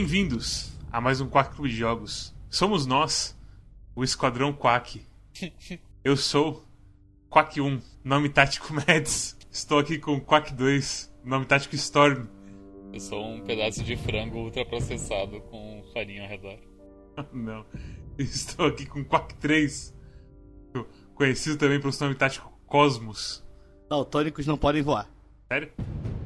[0.00, 2.32] Bem-vindos a mais um Quack Clube de Jogos.
[2.48, 3.36] Somos nós,
[3.96, 5.04] o Esquadrão Quack.
[6.04, 6.64] Eu sou
[7.28, 9.36] Quack 1, nome tático Mads.
[9.50, 12.28] Estou aqui com Quack 2, nome tático Storm.
[12.92, 16.60] Eu sou um pedaço de frango ultraprocessado com farinha ao redor.
[17.34, 17.66] Não.
[18.16, 19.92] Estou aqui com Quack 3,
[21.12, 23.44] conhecido também pelo seu nome tático Cosmos.
[23.90, 25.10] Daltônicos não podem voar.
[25.50, 25.72] Sério?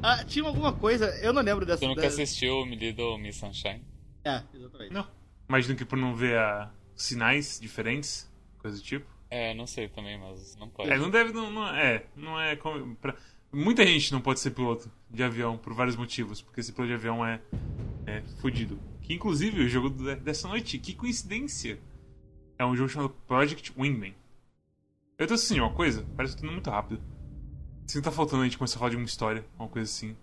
[0.02, 1.80] Ah, tinha alguma coisa, eu não lembro dessa.
[1.80, 3.82] Tu nunca da- assistiu o Me Little Miss Sunshine?
[4.24, 4.92] É, exatamente.
[4.92, 5.06] Não.
[5.48, 9.06] Imagino que por não ver ah, sinais diferentes, coisa do tipo.
[9.30, 10.90] É, não sei também, mas não pode.
[10.90, 11.32] É, não deve.
[11.32, 12.04] Não, não é.
[12.16, 12.56] Não é.
[12.56, 13.14] como- pra-
[13.52, 16.94] muita gente não pode ser piloto de avião por vários motivos, porque esse piloto de
[16.94, 17.40] avião é,
[18.06, 18.78] é fudido.
[19.02, 21.78] Que inclusive o jogo de- dessa noite, que coincidência!
[22.58, 24.14] É um jogo chamado Project Wingman.
[25.18, 27.00] Eu tô assistindo uma coisa, parece que tô indo muito rápido.
[27.86, 30.16] Se não tá faltando a gente começar a falar de uma história, uma coisa assim.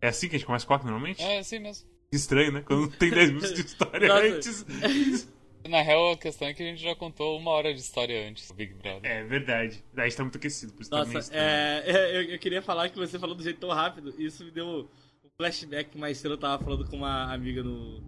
[0.00, 1.22] É assim que a gente começa o quatro normalmente?
[1.22, 1.88] É, sim mesmo.
[2.10, 2.62] Que estranho, né?
[2.66, 4.26] Quando tem 10 minutos de história Nossa.
[4.26, 5.28] antes.
[5.68, 8.48] Na real, a questão é que a gente já contou uma hora de história antes
[8.48, 9.08] do Big Brother.
[9.08, 9.84] É verdade.
[9.96, 12.98] A gente tá muito aquecido, por isso Nossa, é, é, eu, eu queria falar que
[12.98, 14.88] você falou do jeito tão rápido, isso me deu um
[15.36, 18.02] flashback mais cedo, eu tava falando com uma amiga no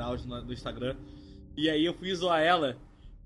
[0.00, 0.96] áudio no, no Instagram.
[1.56, 2.76] E aí eu fui zoar ela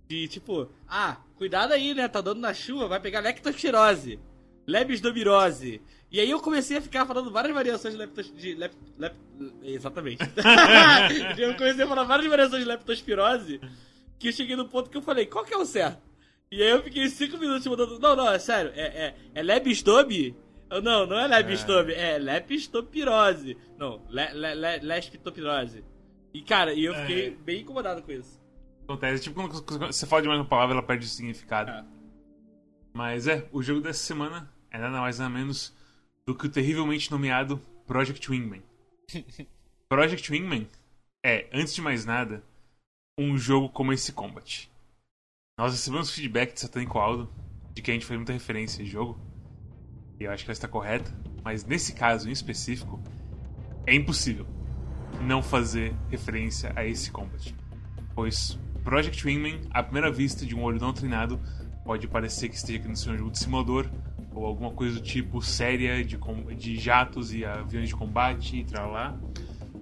[0.08, 2.08] de tipo, ah, cuidado aí, né?
[2.08, 4.18] Tá dando na chuva, vai pegar leptospirose,
[4.66, 5.82] leptospirose.
[6.10, 8.32] E aí eu comecei a ficar falando várias variações de leptos...
[8.34, 9.16] De lep, lep,
[9.62, 10.22] exatamente.
[11.38, 13.60] eu comecei a falar várias variações de leptospirose
[14.18, 16.00] que eu cheguei no ponto que eu falei, qual que é o certo?
[16.52, 17.98] E aí eu fiquei cinco minutos mandando.
[17.98, 18.70] Não, não, é sério.
[18.74, 23.56] É, é, é Não, não é Lebstobe, é, leptopirose.
[23.78, 25.82] Não, le, le, le, leptopirose.
[26.32, 27.30] E cara, e eu fiquei É.
[27.30, 28.38] bem incomodado com isso.
[28.84, 29.22] Acontece.
[29.22, 31.70] Tipo, quando quando você fala demais uma palavra, ela perde o significado.
[31.70, 31.84] É.
[32.92, 35.72] Mas é, o jogo dessa semana é nada mais nada menos
[36.26, 38.62] do que o terrivelmente nomeado Project Wingman.
[39.88, 40.66] Project Wingman
[41.24, 42.42] é, antes de mais nada,
[43.18, 44.70] um jogo como esse Combat.
[45.58, 47.30] Nós recebemos feedback de Satânico Aldo
[47.74, 49.20] de que a gente fez muita referência a esse jogo.
[50.18, 51.12] E eu acho que ela está correta.
[51.44, 53.02] Mas nesse caso em específico,
[53.86, 54.46] é impossível
[55.20, 57.54] não fazer referência a esse Combat.
[58.14, 61.38] Pois Project Wingman, à primeira vista de um olho não treinado,
[61.84, 63.88] pode parecer que esteja ser um jogo de simulador
[64.34, 66.18] ou alguma coisa do tipo séria de,
[66.56, 69.18] de jatos e aviões de combate e lá.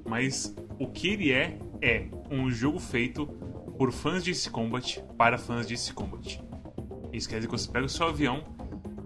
[0.06, 3.26] Mas o que ele é é um jogo feito
[3.78, 6.42] por fãs de Ace Combat para fãs de Ace Combat.
[7.12, 8.42] Isso quer dizer que você pega o seu avião,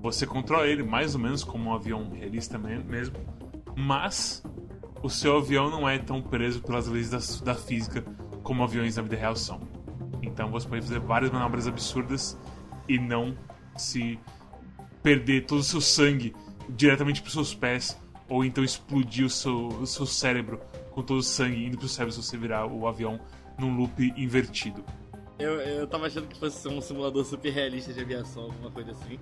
[0.00, 3.16] você controla ele mais ou menos como um avião realista me- mesmo,
[3.76, 4.43] mas
[5.03, 8.03] o seu avião não é tão preso pelas leis da, da física
[8.43, 9.61] como aviões na vida real são.
[10.22, 12.38] Então você pode fazer várias manobras absurdas
[12.88, 13.37] e não
[13.76, 14.19] se
[15.04, 16.34] perder todo o seu sangue
[16.69, 20.59] diretamente para os seus pés ou então explodir o seu, o seu cérebro
[20.91, 23.20] com todo o sangue indo para o cérebro se você virar o avião
[23.59, 24.82] num loop invertido.
[25.38, 29.19] Eu, eu tava achando que fosse um simulador super realista de aviação, alguma coisa assim.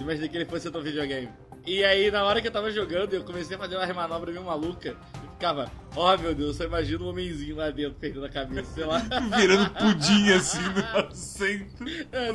[0.00, 1.28] Imaginei que ele fosse outro videogame.
[1.64, 4.44] E aí, na hora que eu tava jogando, eu comecei a fazer uma manobra meio
[4.44, 4.96] maluca.
[5.22, 8.72] E ficava, ó meu Deus, eu só imagino um homenzinho lá dentro, perdendo a cabeça,
[8.74, 8.98] sei lá.
[9.36, 11.84] Virando pudim assim no assento.
[12.10, 12.32] É,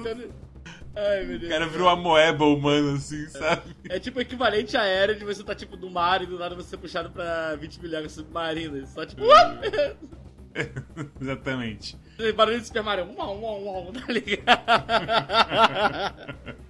[0.99, 1.51] Ai, meu Deus.
[1.51, 3.75] O cara virou uma moeba humana assim, sabe?
[3.87, 6.73] É tipo o equivalente aéreo de você tá tipo no mar e do nada você
[6.73, 8.89] é puxado pra 20 milhões submarinas.
[8.89, 9.21] Só tipo.
[11.21, 11.95] Exatamente.
[12.35, 13.13] Barulho de Super Mario.
[13.15, 14.47] Uau, uau, uau, tá ligado?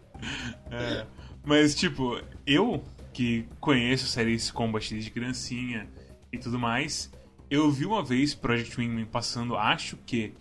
[0.72, 1.06] É,
[1.46, 2.84] mas, tipo, eu
[3.14, 5.88] que conheço a série Ace Combat desde criancinha
[6.32, 7.12] e tudo mais,
[7.50, 10.34] eu vi uma vez Project Wingman passando, acho que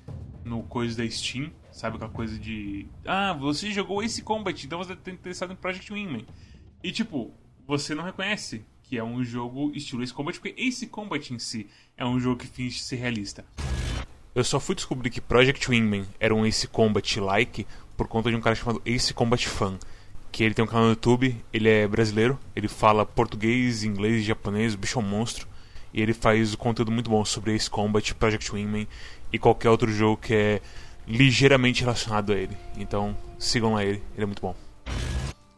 [0.45, 2.87] no coisa da Steam, sabe aquela coisa de.
[3.05, 6.27] Ah, você jogou Ace Combat, então você tá interessado em Project Wingman.
[6.83, 7.35] E, tipo,
[7.67, 11.69] você não reconhece que é um jogo estilo Ace Combat, porque Ace Combat em si
[11.95, 13.45] é um jogo que finge ser realista.
[14.35, 18.37] Eu só fui descobrir que Project Wingman era um Ace Combat like por conta de
[18.37, 19.79] um cara chamado Ace Combat Fan.
[20.33, 24.73] Que ele tem um canal no YouTube, ele é brasileiro, ele fala português, inglês japonês,
[24.73, 25.47] o bicho é um monstro.
[25.93, 28.89] E ele faz conteúdo muito bom sobre Ace Combat, Project Wingman
[29.31, 30.63] e qualquer outro jogo que é
[31.07, 32.57] ligeiramente relacionado a ele.
[32.77, 34.55] Então sigam lá ele, ele é muito bom.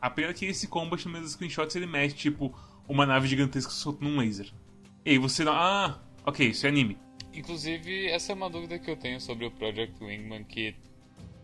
[0.01, 2.55] A pena é que esse Combat no meio dos screenshots ele mexe tipo
[2.89, 4.51] uma nave gigantesca soltando um laser.
[5.05, 5.53] E aí você dá.
[5.53, 6.99] Ah, ok, isso é anime.
[7.33, 10.75] Inclusive, essa é uma dúvida que eu tenho sobre o Project Wingman que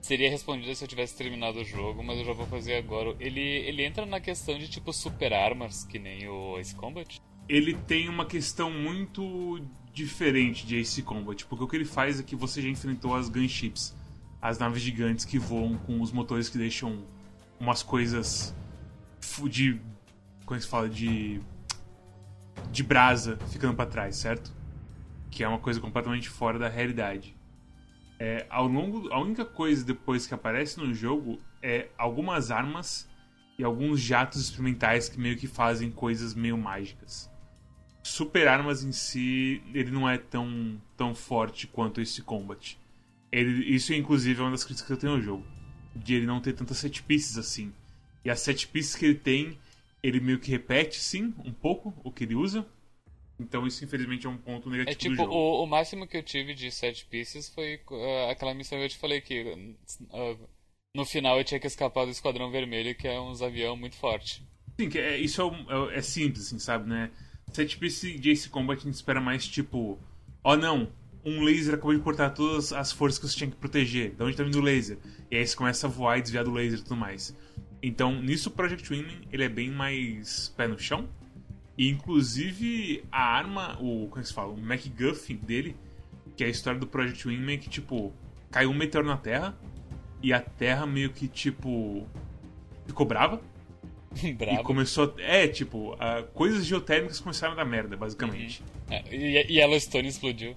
[0.00, 3.14] seria respondida se eu tivesse terminado o jogo, mas eu já vou fazer agora.
[3.20, 7.20] Ele, ele entra na questão de tipo super armas, que nem o Ace Combat?
[7.48, 9.60] ele tem uma questão muito
[9.94, 13.28] diferente de Ace Combat, porque o que ele faz é que você já enfrentou as
[13.28, 13.96] gunships,
[14.42, 17.02] as naves gigantes que voam com os motores que deixam
[17.58, 18.54] umas coisas
[19.48, 19.80] de
[20.44, 21.40] como é se fala de
[22.70, 24.52] de brasa ficando pra trás, certo?
[25.34, 27.34] que é uma coisa completamente fora da realidade.
[28.20, 33.10] É, ao longo, a única coisa depois que aparece no jogo é algumas armas
[33.58, 37.28] e alguns jatos experimentais que meio que fazem coisas meio mágicas.
[38.04, 42.78] Super armas em si, ele não é tão, tão forte quanto esse combat.
[43.32, 45.44] Ele, isso, inclusive, é uma das críticas que eu tenho no jogo.
[45.96, 47.72] De ele não ter tantas set pieces assim.
[48.24, 49.58] E as set pieces que ele tem,
[50.02, 52.66] ele meio que repete, sim, um pouco o que ele usa.
[53.40, 55.34] Então isso, infelizmente, é um ponto negativo É tipo, do jogo.
[55.34, 58.88] o, o máximo que eu tive de set pieces foi uh, aquela missão que eu
[58.88, 60.48] te falei que uh,
[60.94, 64.42] no final eu tinha que escapar do Esquadrão Vermelho, que é uns avião muito forte.
[64.78, 67.10] Sim, que é, isso é, é- é simples, assim, sabe, né?
[67.54, 69.96] Set piece de Ace Combat a gente espera mais, tipo...
[70.42, 70.88] Ó, não,
[71.24, 74.12] um laser acabou de cortar todas as forças que você tinha que proteger.
[74.12, 74.98] De onde tá vindo o laser?
[75.30, 77.34] E aí você começa a voar e desviar do laser e tudo mais.
[77.80, 81.08] Então, nisso o Project Wingman, ele é bem mais pé no chão.
[81.78, 84.08] E, inclusive, a arma, o...
[84.08, 84.52] como é que se fala?
[84.52, 85.76] O MacGuffin dele,
[86.36, 88.12] que é a história do Project Wingman, que, tipo...
[88.50, 89.56] Caiu um meteoro na Terra,
[90.20, 92.04] e a Terra meio que, tipo...
[92.84, 93.40] Ficou brava.
[94.22, 94.62] E Brabo.
[94.62, 95.14] começou.
[95.18, 98.62] É, tipo, a- coisas geotérmicas começaram a dar merda, basicamente.
[98.90, 100.54] É, e, e Yellowstone explodiu.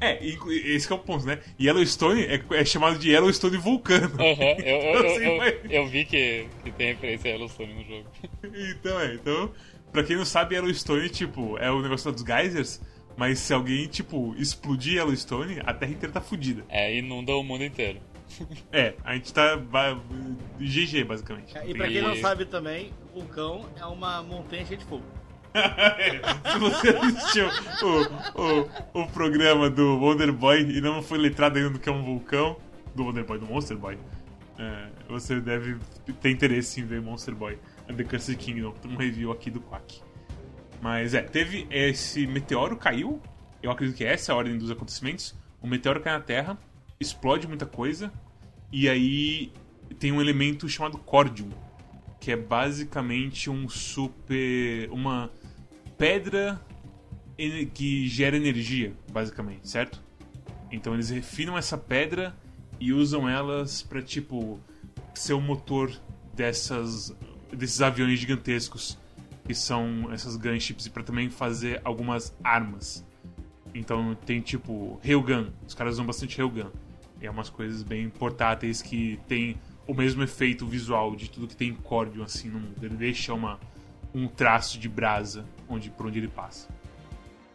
[0.00, 1.38] É, inclu- esse é o ponto, né?
[1.60, 4.14] Yellowstone é, é chamado de Yellowstone vulcano.
[4.14, 7.74] Aham, eu, eu, eu, Assim, eu, mas- eu vi que, que tem referência a Yellowstone
[7.74, 8.08] no jogo.
[8.72, 9.14] então, é.
[9.14, 9.52] Então,
[9.92, 12.80] pra quem não sabe, Yellowstone, tipo, é o negócio dos geysers.
[13.16, 16.64] Mas se alguém, tipo, explodir Yellowstone, a Terra inteira tá fudida.
[16.68, 18.00] É, inunda o mundo inteiro.
[18.72, 19.56] É, a gente tá.
[20.58, 21.54] GG, basicamente.
[21.66, 25.04] E pra quem não sabe também, vulcão é uma montanha cheia de fogo.
[26.52, 27.46] Se você assistiu
[28.34, 31.92] o, o, o programa do Wonder Boy e não foi letrado ainda no que é
[31.92, 32.56] um vulcão,
[32.94, 33.98] do Wonder Boy, do Monster Boy,
[34.58, 35.76] é, você deve
[36.20, 37.58] ter interesse em ver Monster Boy
[37.88, 38.74] and the Cursed Kingdom.
[38.84, 40.00] Um review aqui do Quack.
[40.80, 43.20] Mas é, teve esse meteoro caiu.
[43.62, 45.34] Eu acredito que essa é a ordem dos acontecimentos.
[45.60, 46.58] O meteoro cai na Terra,
[46.98, 48.12] explode muita coisa,
[48.72, 49.52] e aí
[49.98, 51.50] tem um elemento chamado Cordium,
[52.20, 54.88] que é basicamente um super.
[54.90, 55.30] uma
[55.98, 56.60] pedra
[57.74, 60.02] que gera energia, basicamente, certo?
[60.70, 62.36] Então eles refinam essa pedra
[62.80, 64.58] e usam elas pra tipo
[65.14, 65.92] ser o motor
[66.34, 67.14] dessas
[67.52, 68.98] desses aviões gigantescos
[69.46, 73.04] que são essas gunships e pra também fazer algumas armas.
[73.74, 76.70] Então tem tipo Railgun, os caras usam bastante Railgun.
[77.20, 79.56] É umas coisas bem portáteis que tem
[79.86, 82.76] o mesmo efeito visual de tudo que tem Cordium assim no mundo.
[82.82, 83.58] Ele deixa uma,
[84.14, 86.68] um traço de brasa onde, por onde ele passa.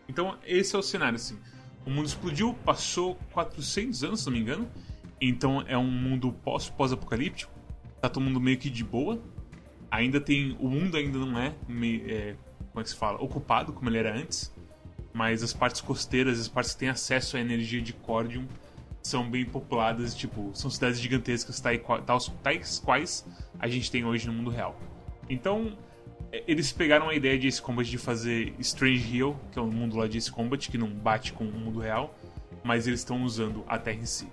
[0.08, 1.38] Então esse é o cenário assim.
[1.86, 4.68] O mundo explodiu, passou 400 anos, se não me engano.
[5.22, 7.52] Então é um mundo pós- pós-apocalíptico.
[8.02, 9.22] tá todo mundo meio que de boa.
[9.92, 10.56] Ainda tem.
[10.60, 12.36] O mundo ainda não é, me- é,
[12.72, 13.22] como é que se fala?
[13.22, 14.54] Ocupado como ele era antes.
[15.14, 18.46] Mas as partes costeiras, as partes que têm acesso à energia de Cordium,
[19.10, 20.14] são bem populadas.
[20.16, 23.26] Tipo, são cidades gigantescas, tai- tais, tais quais
[23.60, 24.80] a gente tem hoje no mundo real.
[25.30, 25.78] Então,
[26.32, 29.72] é, eles pegaram a ideia de Ace Combat de fazer Strange Hill, que é um
[29.72, 32.16] mundo lá de Ace Combat, que não bate com o mundo real,
[32.64, 34.28] mas eles estão usando a Terra em si.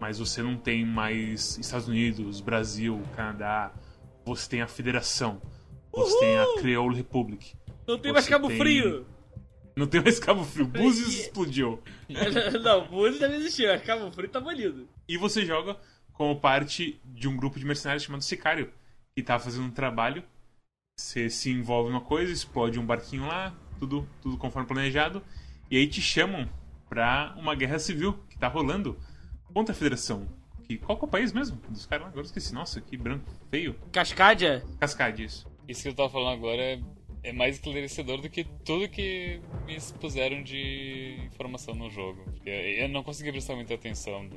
[0.00, 3.70] Mas você não tem mais Estados Unidos, Brasil, Canadá,
[4.24, 5.40] você tem a Federação,
[5.92, 7.54] você tem a Creole Republic.
[7.86, 9.06] Não tem mais Cabo tem- Frio!
[9.80, 11.82] Não tem mais Cabo Frio, Búzios explodiu.
[12.62, 14.86] não, Búzios deve existir, mas Cabo Frio tá banido.
[15.08, 15.74] E você joga
[16.12, 18.70] como parte de um grupo de mercenários chamado Sicário,
[19.16, 20.22] que tá fazendo um trabalho.
[20.98, 25.22] Você se envolve numa coisa, explode um barquinho lá, tudo, tudo conforme planejado,
[25.70, 26.46] e aí te chamam
[26.86, 28.98] pra uma guerra civil que tá rolando
[29.54, 30.28] contra a Federação.
[30.64, 31.58] Que, qual que é o país mesmo?
[31.70, 32.52] Dos caras lá, agora eu esqueci.
[32.52, 33.74] Nossa, que branco feio.
[33.90, 34.62] Cascadia?
[34.78, 35.50] Cascade, isso.
[35.66, 36.80] Isso que eu tava falando agora é,
[37.22, 42.22] é mais esclarecedor do que tudo que me expuseram de informação no jogo.
[42.24, 44.28] Porque eu não consegui prestar muita atenção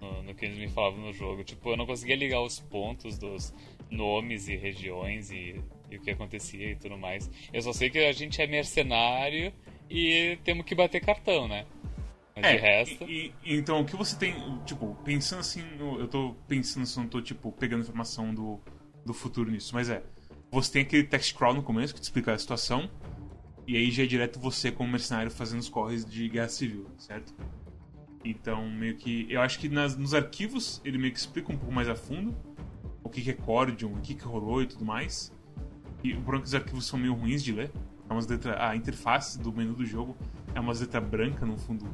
[0.00, 1.44] no, no- que eles me falavam no jogo.
[1.44, 3.54] Tipo, eu não conseguia ligar os pontos dos
[3.90, 5.60] nomes e regiões e,
[5.90, 7.30] e o que acontecia e tudo mais.
[7.52, 9.52] Eu só sei que a gente é mercenário
[9.90, 11.66] e temos que bater cartão, né?
[12.34, 13.04] Mas de resto.
[13.04, 14.34] e- e- então, o que você tem,
[14.64, 18.58] tipo, pensando assim, eu tô pensando se não tô, tipo, pegando informação do,
[19.04, 20.02] do futuro nisso, mas é,
[20.52, 22.90] você tem aquele text crawl no começo que te explica a situação,
[23.66, 27.34] e aí já é direto você como mercenário fazendo os corres de guerra civil, certo?
[28.22, 31.72] Então, meio que, eu acho que nas, nos arquivos ele meio que explica um pouco
[31.72, 32.36] mais a fundo
[33.02, 35.32] o que, que é Cordium, o que, que rolou e tudo mais.
[36.04, 37.72] E o problema é que os arquivos são meio ruins de ler.
[38.08, 40.16] É umas letras, a interface do menu do jogo
[40.54, 41.88] é uma letra branca no fundo,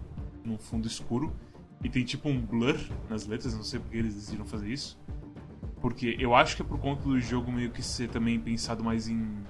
[0.45, 1.35] no fundo escuro.
[1.83, 2.77] E tem tipo um blur
[3.09, 4.99] nas letras, não sei porque eles decidiram fazer isso.
[5.81, 9.09] Porque eu acho que é por conta do jogo meio que ser também pensado mais
[9.09, 9.45] em.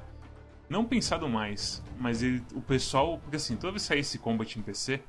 [0.69, 3.19] Não pensado mais, mas ele, o pessoal.
[3.19, 5.01] Porque assim, toda vez que sair esse combat em PC,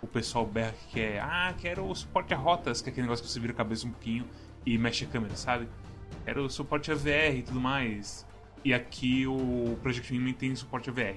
[0.00, 3.24] o pessoal berra que é, ah, quero o suporte a rotas, que é aquele negócio
[3.24, 4.26] que você vira a cabeça um pouquinho
[4.66, 5.68] e mexe a câmera, sabe?
[6.24, 8.26] Quero o suporte a VR e tudo mais.
[8.64, 11.16] E aqui o Project Wingman tem suporte a VR.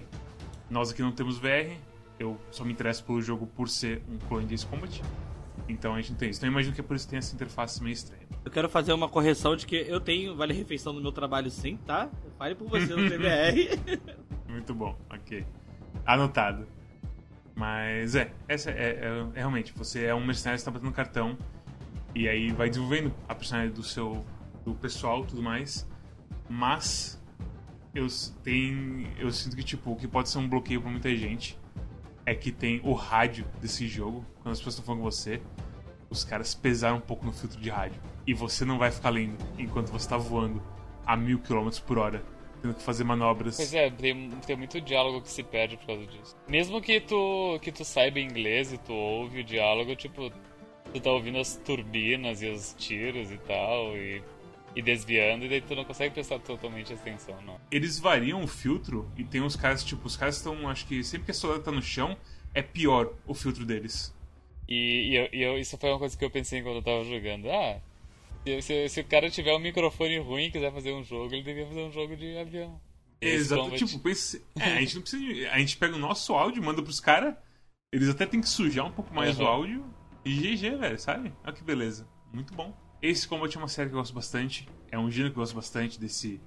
[0.69, 1.75] Nós aqui não temos VR,
[2.19, 5.01] eu só me interesso pelo jogo por ser um clone de Ace Combat.
[5.67, 6.39] Então a gente não tem isso.
[6.39, 8.24] Então eu imagino que é por isso que tem essa interface meio estranha.
[8.43, 11.77] Eu quero fazer uma correção de que eu tenho Vale Refeição no meu trabalho sim,
[11.77, 12.10] tá?
[12.38, 14.15] Fale por você no TBR.
[14.48, 15.45] Muito bom, ok.
[16.05, 16.67] Anotado.
[17.55, 21.38] Mas é, essa é, é, é, realmente, você é um mercenário que está batendo cartão
[22.13, 24.25] e aí vai desenvolvendo a personalidade do seu
[24.63, 25.88] do pessoal tudo mais.
[26.50, 27.22] Mas
[27.93, 28.07] eu,
[28.43, 31.57] tem, eu sinto que tipo, o que pode ser um bloqueio para muita gente
[32.25, 35.41] é que tem o rádio desse jogo, quando as pessoas estão falando com você,
[36.15, 38.01] os caras pesaram um pouco no filtro de rádio.
[38.25, 40.62] E você não vai ficar lendo enquanto você está voando
[41.05, 42.24] a mil quilômetros por hora
[42.62, 43.57] tendo que fazer manobras.
[43.57, 46.36] Pois é, tem, tem muito diálogo que se perde por causa disso.
[46.48, 50.31] Mesmo que tu, que tu saiba inglês e tu ouve o diálogo, tipo,
[50.91, 54.24] tu tá ouvindo as turbinas e os tiros e tal, e,
[54.75, 57.60] e desviando, e daí tu não consegue prestar totalmente atenção, não.
[57.69, 61.25] Eles variam o filtro, e tem uns caras, tipo, os caras estão, acho que sempre
[61.25, 62.17] que a soldado tá no chão,
[62.53, 64.14] é pior o filtro deles.
[64.67, 67.03] E, e, eu, e eu, isso foi uma coisa que eu pensei quando eu tava
[67.03, 67.50] jogando.
[67.50, 67.79] Ah,
[68.62, 71.65] se, se, o cara tiver um microfone ruim e quiser fazer um jogo, ele devia
[71.65, 72.79] fazer um jogo de avião.
[73.22, 75.24] Exato, tipo, pense, é, a gente não precisa.
[75.24, 77.36] De, a gente pega o nosso áudio, manda pros caras,
[77.91, 79.45] eles até tem que sujar um pouco mais uhum.
[79.45, 79.86] o áudio
[80.24, 81.34] e GG, velho, sabe?
[81.43, 82.07] Olha que beleza.
[82.31, 82.75] Muito bom.
[83.01, 84.67] Esse Combat é uma série que eu gosto bastante.
[84.91, 86.39] É um gênero que eu gosto bastante desse.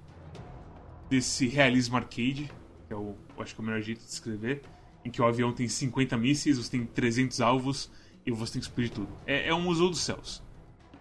[1.09, 2.51] desse realismo arcade,
[2.87, 3.15] que é o.
[3.39, 4.61] acho que é o melhor jeito de descrever.
[5.03, 7.89] Em que o avião tem 50 mísseis, você tem 300 alvos
[8.25, 9.09] e você tem que explodir tudo.
[9.25, 10.43] É, é um museu dos céus.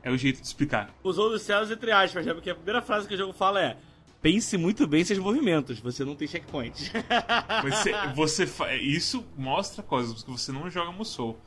[0.03, 0.95] É o jeito de explicar.
[1.03, 2.33] Usou dos céus entre aspas, né?
[2.33, 3.77] Porque a primeira frase que o jogo fala é
[4.21, 6.91] pense muito bem seus movimentos, você não tem checkpoint.
[7.63, 8.75] Você, você fa...
[8.75, 11.39] Isso mostra coisas, porque você não joga Musou.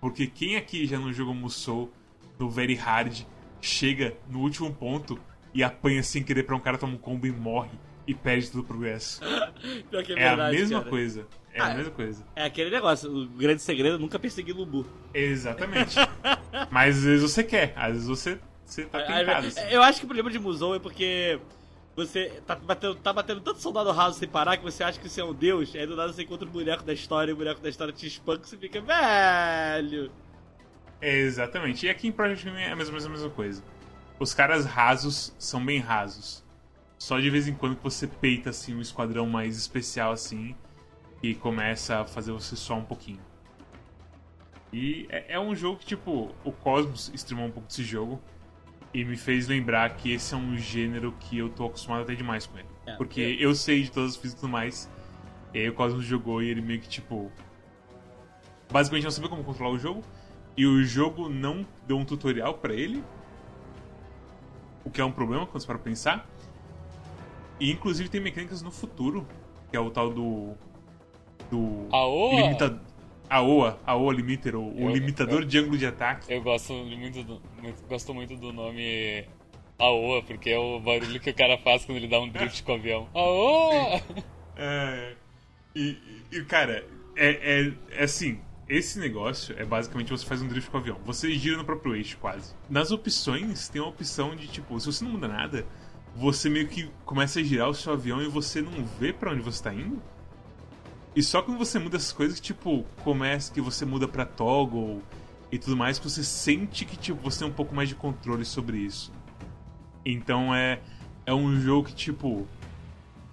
[0.00, 1.92] Porque quem aqui já não jogou Musou
[2.38, 3.24] no Very Hard
[3.60, 5.18] chega no último ponto
[5.52, 7.70] e apanha sem querer pra um cara tomar um combo e morre
[8.06, 9.22] e perde todo o progresso.
[9.24, 10.90] é, é verdade, a mesma cara.
[10.90, 11.26] coisa.
[11.52, 12.26] É ah, a mesma coisa.
[12.34, 14.84] É aquele negócio, o grande segredo é nunca perseguir Lubu.
[15.12, 15.94] Exatamente.
[16.70, 19.46] Mas às vezes você quer, às vezes você, você tá tentado.
[19.46, 19.60] Assim.
[19.70, 21.38] Eu acho que o problema de Musou é porque
[21.94, 25.20] você tá batendo, tá batendo tanto soldado raso sem parar que você acha que você
[25.20, 27.60] é um deus, aí do nada você encontra o boneco da história e o boneco
[27.60, 30.10] da história te espanca e você fica, velho.
[31.00, 31.86] Exatamente.
[31.86, 33.62] E aqui em Project Mime é a mesma, a mesma coisa.
[34.18, 36.43] Os caras rasos são bem rasos.
[37.04, 40.56] Só de vez em quando que você peita assim um esquadrão mais especial assim
[41.20, 43.20] que começa a fazer você suar um pouquinho.
[44.72, 48.22] E é, é, um jogo que, tipo, o Cosmos streamou um pouco desse jogo
[48.94, 52.46] e me fez lembrar que esse é um gênero que eu tô acostumado até demais
[52.46, 52.68] com ele.
[52.86, 53.44] É, porque é.
[53.44, 54.90] eu sei de todas as físicas e tudo mais,
[55.52, 57.30] e aí o Cosmos jogou e ele meio que, tipo.
[58.72, 60.02] Basicamente não sabia como controlar o jogo,
[60.56, 63.04] e o jogo não deu um tutorial para ele,
[64.86, 66.33] o que é um problema quando você para pensar.
[67.60, 69.26] E inclusive tem mecânicas no futuro,
[69.70, 70.54] que é o tal do
[71.50, 72.40] do Aoa?
[72.40, 72.80] Limita...
[73.28, 76.32] Aoa, Aoa Limiter, o, eu, limitador eu, de ângulo de ataque.
[76.32, 79.24] Eu gosto muito, do, muito, gosto muito do nome
[79.78, 82.72] Aoa, porque é o barulho que o cara faz quando ele dá um drift com
[82.72, 83.08] o avião.
[83.14, 84.02] Aoa!
[84.56, 85.16] É,
[85.74, 85.98] e,
[86.30, 90.76] e, cara, é, é, é assim, esse negócio é basicamente você faz um drift com
[90.76, 90.96] o avião.
[91.04, 92.54] Você gira no próprio eixo, quase.
[92.70, 95.66] Nas opções, tem uma opção de, tipo, se você não muda nada,
[96.14, 99.42] você meio que começa a girar o seu avião e você não vê para onde
[99.42, 100.00] você tá indo.
[101.14, 105.02] E só quando você muda essas coisas, tipo, começa que você muda pra toggle
[105.50, 108.44] e tudo mais, que você sente que tipo, você tem um pouco mais de controle
[108.44, 109.12] sobre isso.
[110.04, 110.80] Então é,
[111.24, 112.46] é um jogo que, tipo,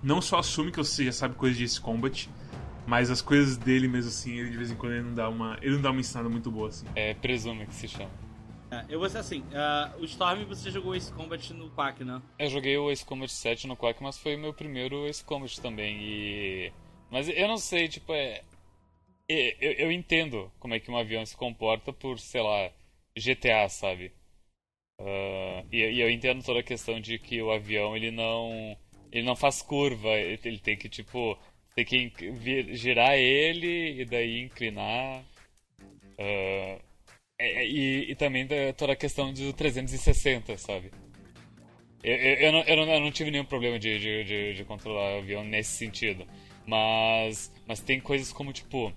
[0.02, 2.30] não só assume que você já sabe coisas de Ace Combat,
[2.86, 5.58] mas as coisas dele mesmo assim, ele de vez em quando ele não dá uma,
[5.62, 6.86] ele não dá uma ensinada muito boa assim.
[6.96, 8.10] É, presume que se chama.
[8.72, 12.22] É, eu vou ser assim, uh, o Storm você jogou Ace Combat no Quack, né?
[12.40, 15.60] Eu joguei o Ace Combat 7 no Quack, mas foi o meu primeiro Ace Combat
[15.62, 16.74] também e
[17.12, 18.42] mas eu não sei, tipo, é.
[19.28, 22.72] Eu, eu entendo como é que um avião se comporta por, sei lá,
[23.18, 24.14] GTA, sabe?
[25.00, 28.78] Uh, e, e, eu entendo toda a questão de que o avião ele não
[29.12, 31.38] ele não faz curva, ele, tem que tipo
[31.76, 35.24] tem que vir, girar ele e daí inclinar.
[36.20, 36.82] Uh,
[37.42, 40.92] e, e, também toda a questão do 360, sabe?
[42.04, 44.66] Eu, eu, eu, não, eu, não, eu não tive nenhum problema de, de, de, de
[44.66, 46.26] controlar o avião nesse sentido.
[46.66, 48.94] Mas, mas tem coisas como, tipo,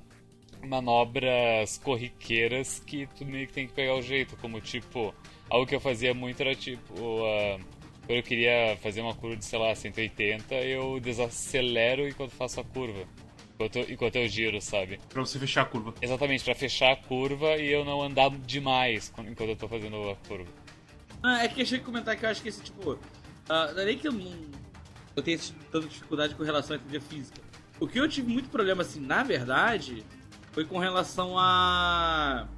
[0.62, 4.36] manobras corriqueiras que tu meio que tem que pegar o jeito.
[4.38, 5.14] Como, tipo,
[5.50, 7.60] algo que eu fazia muito era, tipo, uh,
[8.06, 12.64] quando eu queria fazer uma curva de, sei lá, 180, eu desacelero enquanto faço a
[12.64, 13.06] curva.
[13.54, 14.98] Enquanto, enquanto eu giro, sabe?
[15.08, 15.94] Pra você fechar a curva.
[16.02, 20.16] Exatamente, pra fechar a curva e eu não andar demais enquanto eu tô fazendo a
[20.28, 20.50] curva.
[21.22, 22.98] Ah, é que eu achei que comentar que eu acho que esse tipo.
[23.48, 24.32] ah, não é nem que eu não.
[25.14, 25.38] Eu tenho
[25.70, 27.40] tanta dificuldade com relação à trilha física.
[27.78, 30.04] O que eu tive muito problema, assim, na verdade,
[30.52, 32.48] foi com relação a.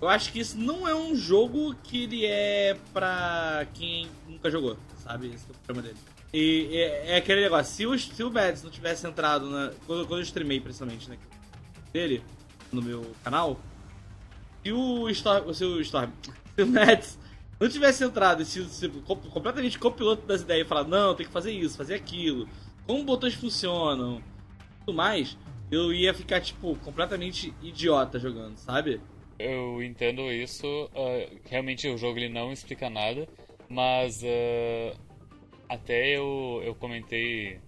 [0.00, 4.76] Eu acho que isso não é um jogo que ele é pra quem nunca jogou,
[4.96, 5.28] sabe?
[5.28, 6.17] Esse é o problema dele.
[6.32, 9.72] E é, aquele negócio, se o, se o Mads não tivesse entrado na.
[9.86, 11.16] Quando, quando eu streamei, principalmente, né?
[11.92, 12.22] Dele,
[12.70, 13.58] no meu canal,
[14.62, 15.52] se o Storm.
[15.54, 16.10] Se o Storm.
[16.58, 17.16] Se o Mads
[17.60, 21.24] não tivesse entrado e sido, sido com- completamente copiloto das ideias e falado, não, tem
[21.24, 22.48] que fazer isso, fazer aquilo,
[22.84, 24.20] como botões funcionam,
[24.84, 25.38] tudo mais,
[25.70, 29.00] eu ia ficar, tipo, completamente idiota jogando, sabe?
[29.38, 30.66] Eu entendo isso.
[30.96, 33.28] ah, realmente o jogo ele não explica nada,
[33.68, 34.96] mas ah,
[35.68, 37.58] até eu, eu comentei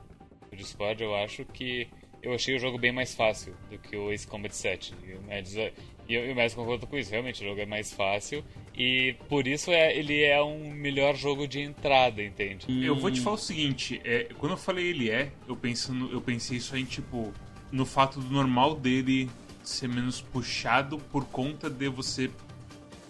[0.50, 1.88] no Discord, eu acho que
[2.22, 4.94] eu achei o jogo bem mais fácil do que o Ace Combat 7.
[5.06, 5.72] E o Mads, e
[6.08, 8.44] eu- e o Mads concorda com isso, realmente o jogo é mais fácil
[8.76, 12.66] e por isso é, ele é um melhor jogo de entrada, entende?
[12.84, 16.10] Eu vou te falar o seguinte, é, quando eu falei ele é, eu, penso no-
[16.12, 17.32] eu pensei isso aí, tipo,
[17.72, 19.30] no fato do normal dele
[19.62, 22.30] ser menos puxado por conta de você.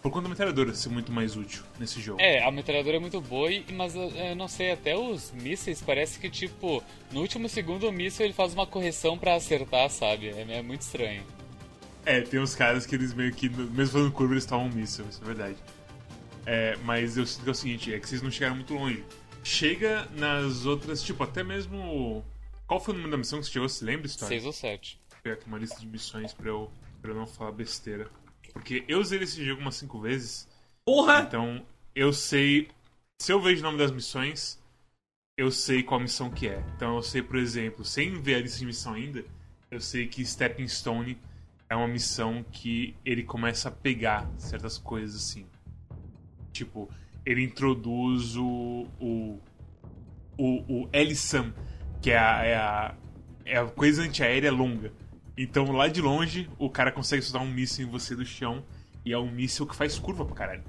[0.02, 2.20] Por conta da metralhadora ser muito mais útil nesse jogo.
[2.20, 6.18] É, a metralhadora é muito boa, mas eu, eu não sei, até os mísseis parece
[6.18, 10.28] que, tipo, no último segundo o míssil ele faz uma correção pra acertar, sabe?
[10.28, 11.22] É, é muito estranho.
[12.06, 15.04] É, tem uns caras que eles meio que, mesmo fazendo curva, eles tomam um míssil,
[15.10, 15.56] isso é verdade.
[16.46, 19.04] É, mas eu sinto que é o seguinte, é que vocês não chegaram muito longe.
[19.44, 22.24] Chega nas outras, tipo, até mesmo.
[22.66, 23.68] Qual foi o número da missão que você chegou?
[23.68, 24.34] Você lembra, história?
[24.34, 25.00] 6 ou 7.
[25.10, 26.70] Vou pegar aqui uma lista de missões pra eu,
[27.02, 28.08] pra eu não falar besteira.
[28.52, 30.48] Porque eu usei esse jogo umas 5 vezes,
[30.84, 31.24] Porra!
[31.26, 32.68] então eu sei.
[33.20, 34.58] Se eu vejo o nome das missões,
[35.36, 36.64] eu sei qual missão que é.
[36.76, 39.24] Então eu sei, por exemplo, sem ver a lista de missão ainda,
[39.70, 41.18] eu sei que Stepping Stone
[41.68, 45.46] é uma missão que ele começa a pegar certas coisas assim.
[46.52, 46.88] Tipo,
[47.24, 48.86] ele introduz o.
[49.00, 49.38] o.
[50.36, 51.54] o, o L-SAM,
[52.02, 52.94] que é a, é a,
[53.44, 54.92] é a coisa antiaérea longa.
[55.42, 58.62] Então lá de longe o cara consegue soltar um míssil em você do chão
[59.04, 60.62] e é um míssil que faz curva pra caralho.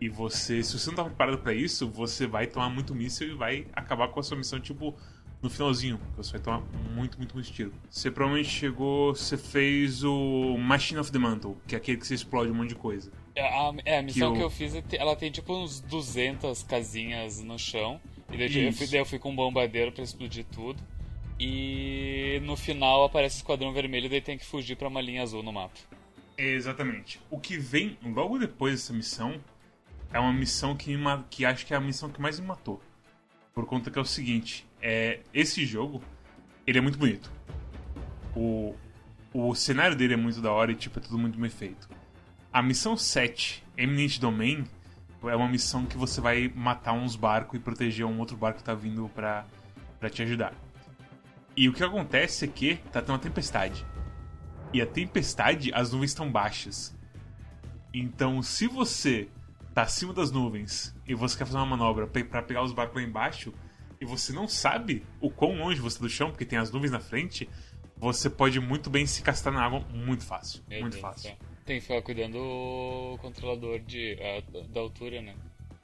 [0.00, 3.34] E você, se você não tá preparado pra isso, você vai tomar muito míssil e
[3.34, 4.96] vai acabar com a sua missão, tipo,
[5.42, 6.00] no finalzinho.
[6.16, 6.62] Você vai tomar
[6.94, 7.72] muito, muito, muito tiro.
[7.88, 12.14] Você provavelmente chegou, você fez o Machine of the Mantle, que é aquele que você
[12.14, 13.12] explode um monte de coisa.
[13.34, 15.80] É, A, é, a missão Que que o- eu fiz, é ela tem tipo uns
[15.80, 18.00] 200 casinhas no chão.
[18.32, 20.82] E daí eu fui, daí eu fui com um bombardeiro pra explodir tudo.
[21.42, 25.22] E no final aparece o esquadrão vermelho e daí tem que fugir pra uma linha
[25.22, 25.80] azul no mapa.
[26.36, 27.18] Exatamente.
[27.30, 29.40] O que vem logo depois dessa missão
[30.12, 32.82] é uma missão que, me que acho que é a missão que mais me matou.
[33.54, 36.02] Por conta que é o seguinte, é esse jogo,
[36.66, 37.32] ele é muito bonito.
[38.36, 38.76] O,
[39.32, 41.88] o cenário dele é muito da hora e tipo, é tudo muito bem feito.
[42.52, 44.64] A missão 7, Eminent Domain,
[45.22, 48.64] é uma missão que você vai matar uns barcos e proteger um outro barco que
[48.64, 49.46] tá vindo pra,
[49.98, 50.52] pra te ajudar.
[51.56, 53.84] E o que acontece é que tá tendo uma tempestade.
[54.72, 56.96] E a tempestade, as nuvens estão baixas.
[57.92, 59.28] Então, se você
[59.74, 63.02] tá acima das nuvens e você quer fazer uma manobra pra pegar os barcos lá
[63.02, 63.52] embaixo
[64.00, 66.90] e você não sabe o quão longe você tá do chão, porque tem as nuvens
[66.92, 67.48] na frente,
[67.96, 70.62] você pode muito bem se castar na água muito fácil.
[70.68, 71.36] Meu muito do fácil.
[71.66, 75.34] Tem que ficar cuidando do controlador de, ah, da- altura, né?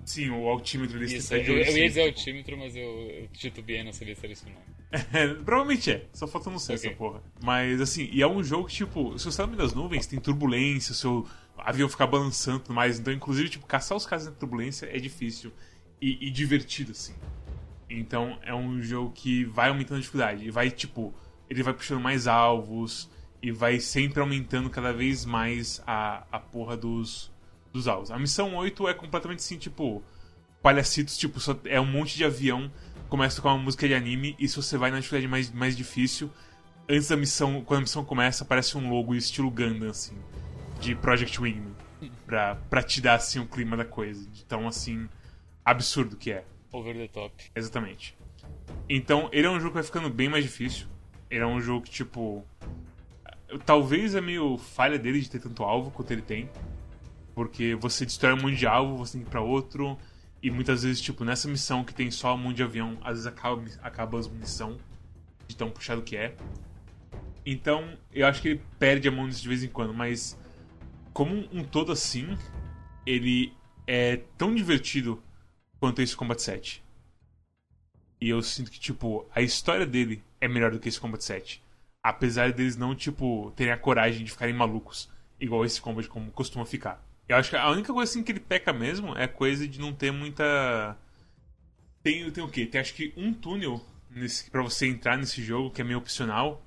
[0.05, 3.83] Sim, o altímetro dele Isso, eu, eu olho ia dizer altímetro, mas eu, eu titubeei,
[3.83, 4.76] não sabia se era isso não.
[4.91, 6.89] É, provavelmente é, só falta não ser Ok.
[6.89, 7.23] essa porra.
[7.43, 10.07] Mas assim, e é um jogo que, tipo, se você tá no meio das nuvens,
[10.07, 11.27] tem turbulência, o seu
[11.59, 12.99] avião fica balançando e tudo mais.
[12.99, 15.53] Então, inclusive, tipo, caçar os caras na turbulência é difícil
[16.01, 17.15] e, e divertido, assim.
[17.89, 20.45] Então é um jogo que vai aumentando a dificuldade.
[20.45, 21.15] E vai, tipo,
[21.49, 23.09] ele vai puxando mais alvos
[23.43, 27.31] e vai sempre aumentando cada vez mais a, a porra dos,
[27.73, 28.11] dos alvos.
[28.11, 30.03] A missão 8 é completamente assim, tipo,
[30.63, 32.71] palhacitos, tipo, só é um monte de avião,
[33.17, 35.75] começa a tocar uma música de anime, e se você vai na dificuldade mais, mais
[35.75, 36.31] difícil,
[36.87, 40.15] antes da missão, quando a missão começa, aparece um logo estilo Gundam, assim,
[40.81, 41.75] de Project Wingman,
[42.27, 45.09] pra, pra te dar, assim, o clima da coisa, de tão, assim,
[45.65, 46.45] absurdo que é.
[46.71, 47.33] Over the top.
[47.55, 48.15] Exatamente.
[48.87, 50.87] Então, ele é um jogo que vai ficando bem mais difícil.
[51.31, 52.45] Ele é um jogo que, tipo.
[53.65, 56.51] Talvez é meio falha dele de ter tanto alvo quanto ele tem.
[57.35, 59.97] Porque você destrói um monte de alvo, você tem que ir pra outro.
[60.43, 63.27] E muitas vezes, tipo, nessa missão que tem só um monte de avião, às vezes
[63.27, 64.79] acaba, acaba as munição
[65.49, 66.37] de tão puxado que é.
[67.45, 70.39] Então, eu acho que ele perde a mão de vez em quando, mas
[71.13, 72.37] como um todo assim,
[73.05, 73.53] ele
[73.87, 75.23] é tão divertido
[75.79, 76.85] quanto esse Combat 7.
[78.21, 81.63] E eu sinto que, tipo, a história dele é melhor do que esse Combat 7.
[82.03, 86.65] Apesar deles não, tipo, terem a coragem de ficarem malucos, igual esse combat como costuma
[86.65, 87.05] ficar.
[87.29, 89.93] Eu acho que a única coisa assim que ele peca mesmo é coisa de não
[89.93, 90.97] ter muita.
[92.03, 92.67] Tem, tem o quê?
[92.67, 96.65] Tem acho que um túnel nesse, pra você entrar nesse jogo que é meio opcional.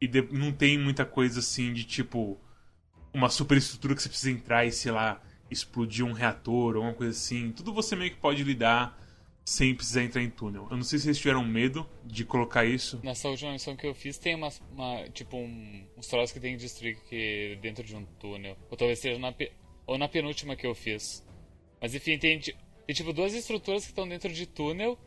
[0.00, 2.40] E de, não tem muita coisa assim de tipo.
[3.12, 7.12] Uma superestrutura que você precisa entrar e, sei lá, explodir um reator ou alguma coisa
[7.12, 7.50] assim.
[7.50, 8.96] Tudo você meio que pode lidar
[9.46, 10.66] sem precisar entrar em túnel.
[10.68, 13.00] Eu não sei se eles tiveram medo de colocar isso.
[13.04, 16.56] Nessa última missão que eu fiz tem uma, uma tipo um, uns troços que tem
[16.56, 18.56] que destruir que dentro de um túnel.
[18.68, 19.32] Ou talvez seja na
[19.86, 21.24] ou na penúltima que eu fiz.
[21.80, 22.54] Mas enfim, tem, tem
[22.92, 24.98] tipo duas estruturas que estão dentro de túnel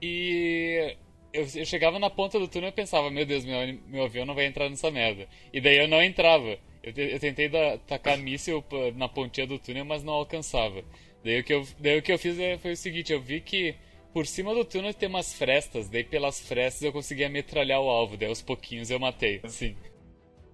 [0.00, 0.96] e
[1.32, 3.58] eu, eu, chegava na ponta do túnel e pensava, meu Deus, meu,
[3.88, 5.26] meu avião não vai entrar nessa merda.
[5.52, 6.56] E daí eu não entrava.
[6.84, 10.84] Eu, eu tentei dar, tacar míssil na pontinha do túnel, mas não alcançava.
[11.24, 13.40] Daí o que eu, daí o que eu fiz é, foi o seguinte, eu vi
[13.40, 13.74] que
[14.12, 18.16] por cima do túnel tem umas frestas, daí pelas frestas eu conseguia metralhar o alvo,
[18.16, 19.76] daí aos pouquinhos eu matei, assim.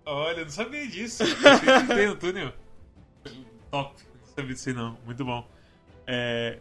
[0.06, 1.24] Olha, eu não sabia disso.
[1.88, 2.52] Eu tem no túnel.
[3.70, 3.94] Top.
[4.20, 4.98] Não sabia disso não.
[5.06, 5.48] Muito bom.
[6.06, 6.58] É...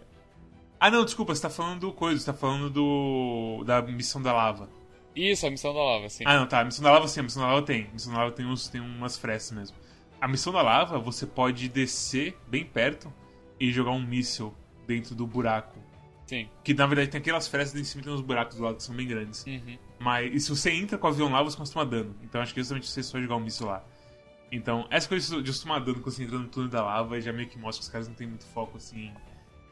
[0.80, 3.64] Ah não, desculpa, você tá falando do coisa, você tá falando do.
[3.66, 4.70] da missão da lava.
[5.14, 6.24] Isso, a missão da lava, sim.
[6.26, 6.62] Ah não, tá.
[6.62, 7.88] A missão da lava sim, a missão da lava tem.
[7.90, 9.78] A missão da lava tem, uns, tem umas frestas mesmo.
[10.22, 13.14] A missão da lava, você pode descer bem perto
[13.60, 14.54] e jogar um míssil
[14.88, 15.83] dentro do buraco
[16.34, 16.50] Sim.
[16.64, 18.84] Que na verdade tem aquelas frestas em cima e tem uns buracos do lado que
[18.84, 19.46] são bem grandes.
[19.46, 19.78] Uhum.
[20.00, 22.16] Mas e se você entra com o avião lá, você costuma dano.
[22.24, 23.84] Então acho que justamente você só jogar um míssil lá.
[24.52, 27.48] Então, essa coisa de costuma dano quando você entra no túnel da lava já meio
[27.50, 29.12] que mostra que os caras não têm muito foco assim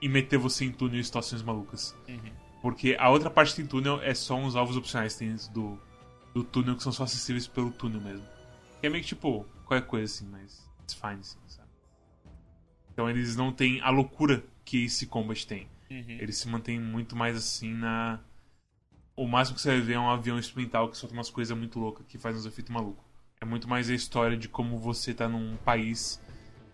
[0.02, 1.96] em meter você em túnel em situações malucas.
[2.08, 2.32] Uhum.
[2.62, 5.80] Porque a outra parte tem túnel é só uns alvos opcionais tem do,
[6.34, 8.26] do túnel que são só acessíveis pelo túnel mesmo.
[8.80, 11.70] Que é meio que tipo, qualquer coisa assim, mas it's fine, assim, sabe?
[12.92, 15.68] Então eles não têm a loucura que esse combat tem.
[15.92, 16.18] Uhum.
[16.20, 18.20] Ele se mantém muito mais assim na.
[19.16, 21.78] O máximo que você vai ver é um avião experimental que solta umas coisas muito
[21.80, 23.04] loucas, que faz uns efeitos malucos.
[23.42, 26.22] É muito mais a história de como você tá num país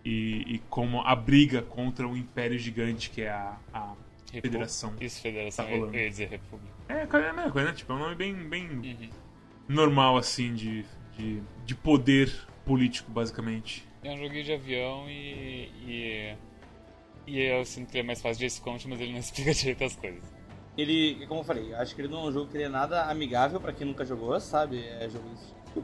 [0.05, 3.95] e, e como a briga contra o império gigante que é a, a
[4.31, 4.47] Repu...
[4.47, 4.93] Federação.
[4.99, 5.65] Isso, Federação.
[5.65, 5.95] Tá rolando.
[5.95, 6.73] eu ia dizer República.
[6.89, 7.75] É, é a mesma coisa, né?
[7.75, 9.09] Tipo, é um nome bem, bem Uhum.
[9.67, 10.85] normal, assim, de,
[11.17, 12.31] de, de poder
[12.65, 13.87] político, basicamente.
[14.03, 15.71] É um joguinho de avião e.
[15.87, 16.35] e...
[17.27, 19.83] E eu sinto que ele é mais fácil de Combat, mas ele não explica direito
[19.83, 20.23] as coisas.
[20.77, 23.03] Ele, como eu falei, acho que ele não é um jogo que ele é nada
[23.09, 24.83] amigável pra quem nunca jogou, sabe?
[24.85, 25.83] É jogo desse tipo.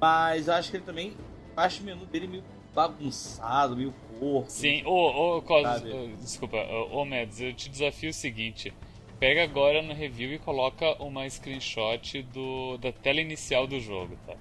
[0.00, 1.16] Mas eu acho que ele também.
[1.56, 4.50] Acho o menu dele meio bagunçado, meio porco.
[4.50, 5.92] Sim, ô, ô, Cos, Sabe?
[5.92, 6.56] ô, desculpa,
[6.90, 8.72] ô, Mads, eu te desafio o seguinte.
[9.18, 14.34] Pega agora no review e coloca uma screenshot do, da tela inicial do jogo, tá?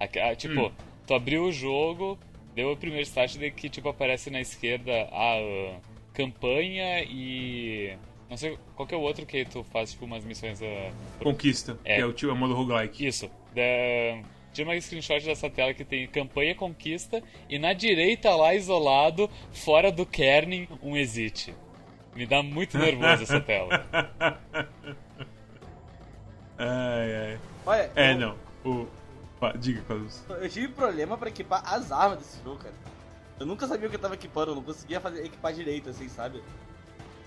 [0.00, 0.72] Ah, tipo, Hum.
[1.06, 2.18] tu abriu o jogo,
[2.54, 5.80] deu o primeiro start daí que tipo aparece na esquerda a ah,
[6.12, 7.96] campanha e.
[8.30, 10.58] Não sei qual que é o outro que tu faz, tipo, umas missões.
[11.18, 11.96] por- Conquista, É.
[11.96, 13.06] que é o tipo é o modo roguelike.
[13.06, 13.30] Isso.
[13.54, 13.62] Da...
[14.52, 19.90] Tira uma screenshot dessa tela que tem campanha conquista e na direita lá isolado, fora
[19.92, 21.52] do kerning, um exit.
[22.14, 23.84] Me dá muito nervoso essa tela.
[26.58, 27.38] ai, ai.
[27.66, 28.36] Olha, É, eu, não.
[28.64, 28.86] O...
[29.52, 30.22] Diga, Carlos.
[30.28, 32.74] eu tive problema pra equipar as armas desse jogo, cara.
[33.38, 36.08] Eu nunca sabia o que eu tava equipando, eu não conseguia fazer, equipar direito, assim,
[36.08, 36.42] sabe?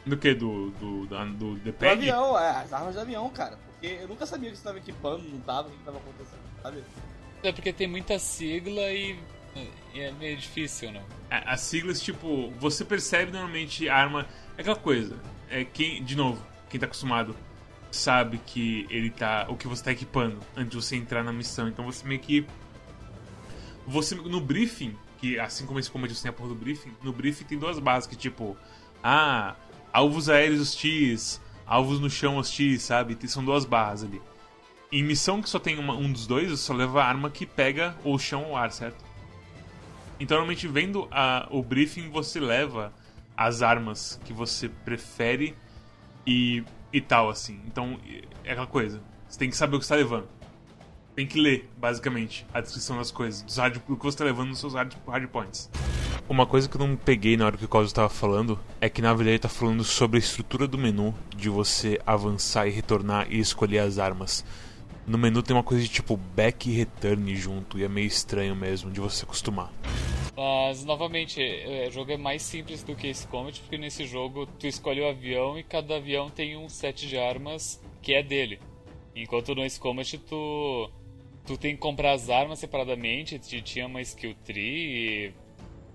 [0.06, 0.34] Do que?
[0.34, 3.58] Do, do, da- do Do avião, é, as armas do avião, cara.
[3.72, 6.40] Porque eu nunca sabia o que você tava equipando, não tava, o que tava acontecendo,
[6.64, 6.84] sabe?
[7.44, 9.20] É porque tem muita sigla e,
[9.94, 11.04] e é meio difícil, né?
[11.30, 14.26] A- As siglas, tipo, você percebe normalmente a arma.
[14.58, 15.18] É aquela coisa.
[15.50, 17.36] É quem, de novo, quem tá acostumado
[17.98, 19.46] sabe que ele tá.
[19.50, 21.68] o que você tá equipando antes de você entrar na missão.
[21.68, 22.46] Então você meio que.
[23.86, 27.46] Você no briefing, que assim como esse comando tem a porra do briefing, no briefing
[27.46, 28.58] tem duas bases que tipo.
[29.04, 29.56] Ah,
[29.94, 33.18] alvos aéreos X, alvos no chão X, sabe?
[33.28, 34.22] São duas barras ali.
[34.92, 37.46] Em missão que só tem uma- um dos dois, você só leva a arma que
[37.46, 39.04] pega ou chão ou ar, certo?
[40.20, 42.94] Então, normalmente, vendo a- o briefing, você leva
[43.36, 45.56] as armas que você prefere
[46.26, 47.60] e, e tal, assim.
[47.66, 48.00] Então,
[48.44, 49.02] é aquela coisa.
[49.28, 50.28] Você tem que saber o que você tá levando.
[51.16, 54.60] Tem que ler, basicamente, a descrição das coisas, dos do que você tá levando nos
[54.60, 55.70] seus hard, hard points.
[56.30, 59.02] Uma coisa que eu não peguei na hora que o Cosmo estava falando é que
[59.02, 63.28] na verdade ele tá falando sobre a estrutura do menu, de você avançar e retornar
[63.30, 64.44] e escolher as armas.
[65.08, 68.56] No menu tem uma coisa de tipo back e return junto, e é meio estranho
[68.56, 69.72] mesmo de você acostumar.
[70.38, 74.46] Mas, novamente, é, o jogo é mais simples do que esse Combat, porque nesse jogo
[74.46, 78.60] tu escolhe o avião e cada avião tem um set de armas que é dele.
[79.16, 80.92] Enquanto no Ace Combat tu,
[81.44, 85.34] tu tem que comprar as armas separadamente, te- tinha uma skill tree, e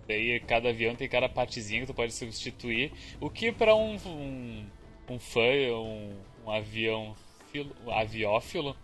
[0.09, 2.91] daí cada avião tem cada partezinha que tu pode substituir.
[3.21, 4.67] O que para um, um,
[5.09, 5.41] um fã,
[5.73, 7.15] um, um avião
[7.53, 8.77] filo- aviófilo,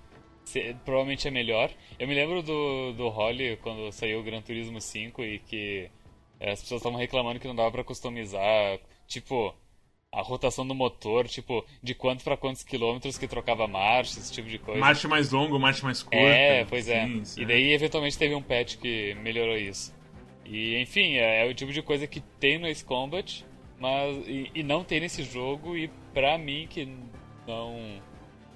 [0.85, 1.71] provavelmente é melhor.
[1.99, 5.91] Eu me lembro do, do Holly quando saiu o Gran Turismo 5 e que
[6.41, 9.55] é, as pessoas estavam reclamando que não dava para customizar, tipo,
[10.13, 14.49] a rotação do motor, tipo, de quanto para quantos quilômetros que trocava marcha, esse tipo
[14.49, 14.81] de coisa.
[14.81, 16.17] Marcha mais longa, marcha mais curta.
[16.17, 17.07] É, pois é.
[17.25, 19.95] Sim, E daí, eventualmente, teve um patch que melhorou isso.
[20.45, 23.45] E, enfim, é, é, o tipo de coisa que tem no Ace Combat,
[23.79, 26.89] mas, e, e não tem nesse jogo, e pra mim, que
[27.47, 28.01] não,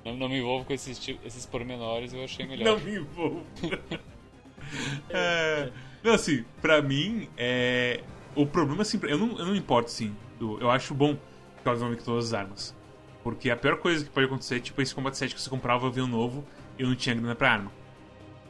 [0.04, 2.64] não, não me envolvo com esses, esses pormenores, eu achei melhor.
[2.64, 3.44] Não me envolvo.
[5.10, 5.70] é,
[6.02, 8.02] não, assim, pra mim, é,
[8.34, 10.14] o problema, assim, eu não, eu não importo, sim.
[10.40, 12.74] Eu acho bom que elas vão todas as armas.
[13.22, 15.84] Porque a pior coisa que pode acontecer é tipo esse Combat 7 que você comprava
[15.84, 16.44] o avião novo
[16.76, 17.72] e eu não tinha grana pra arma.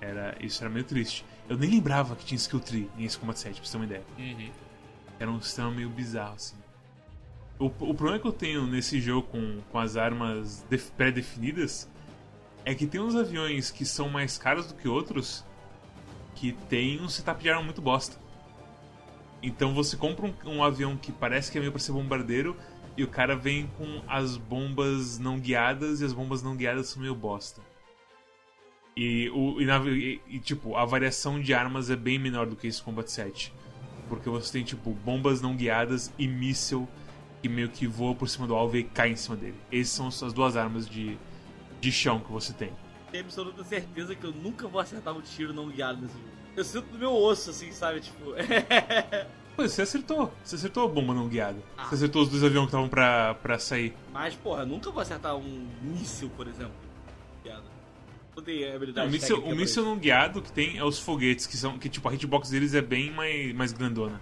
[0.00, 1.24] Era, isso era meio triste.
[1.48, 4.04] Eu nem lembrava que tinha skill tree nesse Combat 7, pra você ter uma ideia.
[4.18, 4.50] Uhum.
[5.20, 6.56] Era um sistema meio bizarro, assim.
[7.58, 11.88] O, o problema que eu tenho nesse jogo com, com as armas pré-definidas
[12.64, 15.44] é que tem uns aviões que são mais caros do que outros
[16.34, 18.18] que tem um setup de arma muito bosta.
[19.42, 22.56] Então você compra um, um avião que parece que é meio pra ser bombardeiro
[22.96, 27.02] e o cara vem com as bombas não guiadas e as bombas não guiadas são
[27.02, 27.60] meio bosta.
[28.96, 32.54] E, o, e, na, e, e, tipo, a variação de armas é bem menor do
[32.54, 33.52] que esse Combat 7.
[34.08, 36.86] Porque você tem, tipo, bombas não guiadas e míssil
[37.42, 39.56] que meio que voa por cima do alvo e cai em cima dele.
[39.70, 41.18] Essas são as duas armas de,
[41.80, 42.72] de chão que você tem.
[43.10, 46.28] Tenho absoluta certeza que eu nunca vou acertar um tiro não guiado nesse jogo.
[46.56, 48.00] Eu sinto no meu osso, assim, sabe?
[48.00, 48.32] Tipo.
[49.56, 50.32] Pô, você acertou.
[50.42, 51.58] Você acertou a bomba não guiada.
[51.76, 51.84] Ah.
[51.86, 53.94] Você acertou os dois aviões que estavam pra, pra sair.
[54.12, 56.72] Mas, porra, nunca vou acertar um míssil, por exemplo.
[57.42, 57.64] Guiado.
[58.36, 61.56] Não tem habilidade o míssil, o míssil não guiado que tem é os foguetes, que
[61.56, 61.78] são.
[61.78, 64.20] Que tipo, a hitbox deles é bem mais, mais grandona.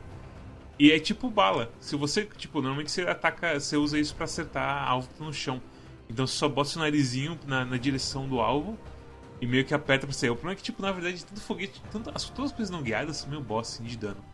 [0.81, 1.71] E é tipo bala.
[1.79, 5.33] Se você, tipo, normalmente você ataca, você usa isso para acertar alvo que tá no
[5.33, 5.61] chão.
[6.09, 8.79] Então você só bota o narizinho na, na direção do alvo
[9.43, 10.31] e meio que aperta pra sair.
[10.31, 12.83] O problema é que, tipo, na verdade, tanto foguete, tanto, as, todas as coisas não
[12.83, 14.25] guiadas são meio boss assim, de dano.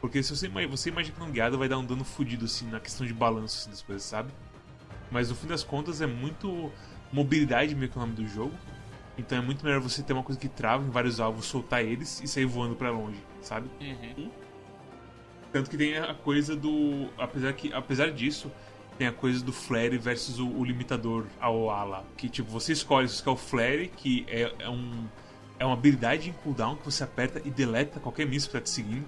[0.00, 2.80] Porque se você, você imagina que não guiado vai dar um dano fodido assim na
[2.80, 4.32] questão de balanço assim, das coisas, sabe?
[5.08, 6.68] Mas no fim das contas é muito
[7.12, 8.54] mobilidade meio que é o nome do jogo.
[9.16, 12.20] Então é muito melhor você ter uma coisa que trava em vários alvos, soltar eles
[12.24, 13.70] e sair voando para longe, sabe?
[13.80, 14.45] Uhum.
[15.56, 17.08] Tanto que tem a coisa do.
[17.16, 18.52] Apesar, que, apesar disso,
[18.98, 22.04] tem a coisa do flare versus o, o limitador ao ala.
[22.14, 25.06] Que tipo, você escolhe se quer o flare, que é, é, um,
[25.58, 28.68] é uma habilidade em cooldown que você aperta e deleta qualquer míssil que tá te
[28.68, 29.06] seguindo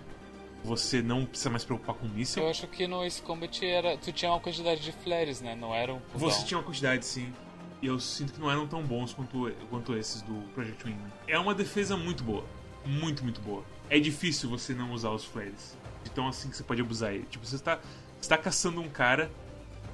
[0.64, 2.42] você não precisa mais se preocupar com míssil.
[2.42, 5.54] Eu acho que no Ace Combat era, tu tinha uma quantidade de flares, né?
[5.54, 6.02] Não eram.
[6.14, 7.32] Um você tinha uma quantidade, sim.
[7.80, 11.12] E eu sinto que não eram tão bons quanto, quanto esses do Project Wingman.
[11.28, 12.44] É uma defesa muito boa.
[12.84, 13.62] Muito, muito boa.
[13.88, 15.77] É difícil você não usar os flares.
[16.04, 17.24] Então assim que você pode abusar ele.
[17.30, 17.78] Tipo, você está,
[18.20, 19.30] está caçando um cara,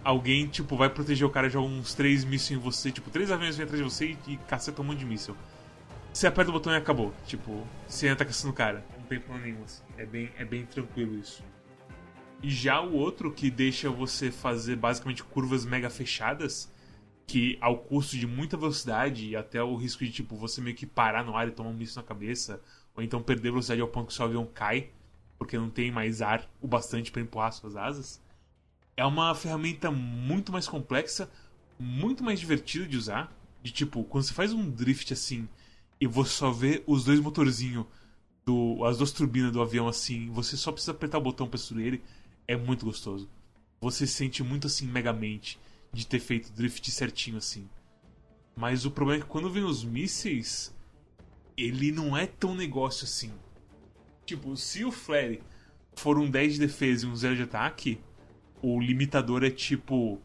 [0.03, 3.57] alguém, tipo, vai proteger o cara, joga uns três mísseis em você, tipo, três aviões
[3.57, 5.37] vêm atrás de você e, e caceta um monte de míssil.
[6.12, 7.12] Você aperta o botão e acabou.
[7.27, 9.83] Tipo, você ainda tá caçando o cara não tem problema nenhum, assim.
[9.97, 11.45] É bem, é bem tranquilo isso.
[12.43, 16.73] E já o outro que deixa você fazer basicamente curvas mega fechadas,
[17.27, 20.87] que ao custo de muita velocidade e até o risco de tipo você meio que
[20.87, 22.61] parar no ar e tomar um míssil na cabeça,
[22.95, 24.90] ou então perder velocidade ao ponto que seu avião cai,
[25.38, 28.23] porque não tem mais ar o bastante para empurrar suas asas.
[28.97, 31.31] É uma ferramenta muito mais complexa,
[31.79, 33.33] muito mais divertida de usar.
[33.62, 35.49] De tipo, quando você faz um drift assim
[36.01, 37.87] e você só vê os dois motorzinhos
[38.44, 41.87] do, as duas turbinas do avião assim, você só precisa apertar o botão pra destruir
[41.87, 42.03] ele,
[42.47, 43.29] é muito gostoso.
[43.81, 45.59] Você se sente muito assim, megamente,
[45.92, 47.68] de ter feito drift certinho assim.
[48.57, 50.75] Mas o problema é que quando vem os mísseis,
[51.57, 53.33] ele não é tão negócio assim.
[54.25, 55.43] Tipo, se o flare
[55.97, 58.01] for um 10 de defesa e um 0 de ataque,
[58.63, 60.21] o limitador é tipo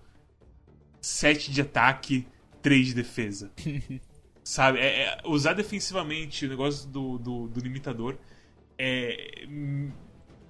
[1.01, 2.27] 7 de ataque,
[2.61, 3.51] 3 de defesa.
[4.43, 4.79] Sabe?
[4.79, 8.17] É, é, usar defensivamente o negócio do, do, do, limitador
[8.77, 9.45] é.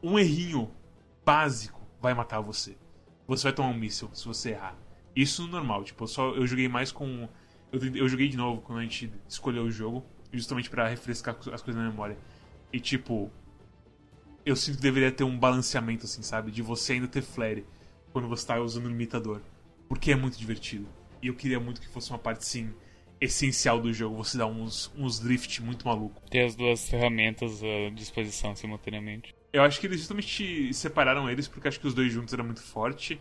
[0.01, 0.71] Um errinho
[1.25, 2.77] básico vai matar você.
[3.27, 4.77] Você vai tomar um míssil se você errar.
[5.13, 7.27] Isso normal, tipo, eu, só, eu joguei mais com.
[7.71, 11.61] Eu, eu joguei de novo quando a gente escolheu o jogo, justamente para refrescar as
[11.61, 12.17] coisas na memória.
[12.71, 13.29] E tipo.
[14.45, 16.51] Eu sinto que deveria ter um balanceamento, assim, sabe?
[16.51, 17.65] De você ainda ter flare
[18.11, 19.41] quando você tá usando o limitador.
[19.87, 20.87] Porque é muito divertido.
[21.21, 22.73] E eu queria muito que fosse uma parte, sim,
[23.19, 26.21] essencial do jogo, você dá uns, uns drift muito maluco.
[26.29, 29.35] Ter as duas ferramentas à disposição simultaneamente.
[29.51, 32.61] Eu acho que eles justamente separaram eles porque acho que os dois juntos era muito
[32.61, 33.19] forte.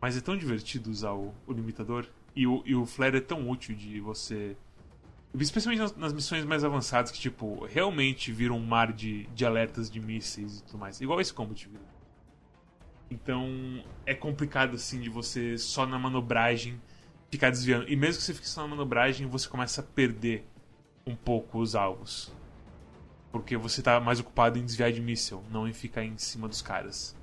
[0.00, 2.06] Mas é tão divertido usar o, o limitador.
[2.36, 4.56] E o, e o flare é tão útil de você.
[5.34, 9.90] Especialmente nas, nas, missões mais avançadas, que, tipo, realmente viram um mar de, de alertas
[9.90, 11.00] de mísseis e tudo mais.
[11.00, 11.82] Igual esse combat vira.
[13.10, 16.80] Então, é complicado, assim, de você só na manobragem
[17.30, 17.88] ficar desviando.
[17.88, 20.46] E mesmo que você fique só na manobragem, você começa a perder
[21.04, 22.32] um pouco os alvos.
[23.32, 26.62] Porque você tá mais ocupado em desviar de míssil, não em ficar em cima dos
[26.62, 27.16] caras.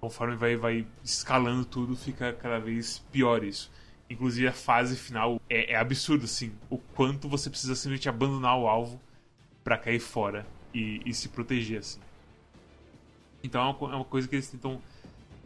[0.00, 3.70] Conforme vai, vai escalando tudo, fica cada vez pior isso.
[4.08, 6.52] Inclusive a fase final é, é absurdo, assim.
[6.70, 9.00] O quanto você precisa simplesmente abandonar o alvo
[9.64, 12.00] para cair fora e, e, se proteger, assim.
[13.42, 14.80] Então é uma, é uma coisa que eles tentam.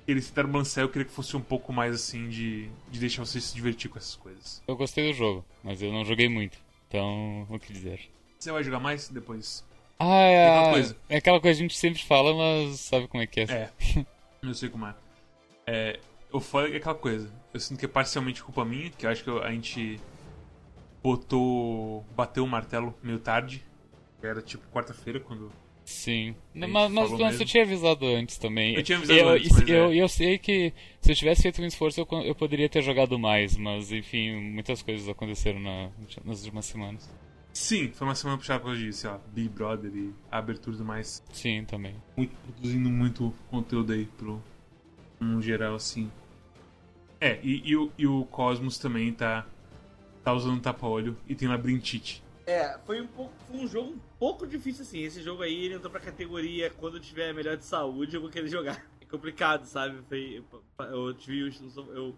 [0.07, 3.41] Eles tentaram balancear, eu queria que fosse um pouco mais assim de, de deixar você
[3.41, 4.63] se divertir com essas coisas.
[4.67, 6.59] Eu gostei do jogo, mas eu não joguei muito.
[6.89, 8.11] Então, o que dizer?
[8.39, 9.65] Você vai jogar mais depois?
[9.99, 10.97] Ah, é, é aquela coisa.
[11.09, 13.45] É aquela coisa que a gente sempre fala, mas sabe como é que é.
[13.45, 13.71] É,
[14.43, 14.95] eu sei como é.
[15.67, 16.01] é
[16.33, 17.31] o foda é aquela coisa.
[17.53, 20.01] Eu sinto que é parcialmente culpa minha, que eu acho que a gente
[21.03, 22.05] botou.
[22.17, 23.65] bateu o martelo meio tarde.
[24.23, 25.51] Era tipo quarta-feira quando.
[25.85, 26.37] Sim.
[26.55, 28.75] Mas, mas, eu tinha avisado antes também.
[28.75, 29.51] Eu tinha avisado eu, antes.
[29.51, 29.97] Mas eu, é.
[29.97, 33.57] eu sei que se eu tivesse feito um esforço eu, eu poderia ter jogado mais,
[33.57, 35.91] mas enfim, muitas coisas aconteceram na,
[36.25, 37.11] nas últimas semanas.
[37.53, 40.79] Sim, foi uma semana puxada por causa disso, lá, Big Brother e a abertura e
[40.79, 41.23] tudo mais.
[41.33, 41.95] Sim, também.
[42.17, 44.41] Muito, produzindo muito conteúdo aí pro.
[45.21, 46.11] No geral, assim.
[47.21, 49.47] É, e, e, o, e o Cosmos também tá.
[50.25, 52.23] tá usando tapa-olho e tem labirintite.
[52.47, 55.01] É, foi um, pouco, foi um jogo um pouco difícil assim.
[55.03, 58.31] Esse jogo aí ele entrou pra categoria quando eu tiver melhor de saúde eu vou
[58.31, 58.85] querer jogar.
[59.01, 60.03] É complicado, sabe?
[60.09, 60.43] Foi,
[60.79, 61.53] eu tive.
[61.95, 62.15] Eu,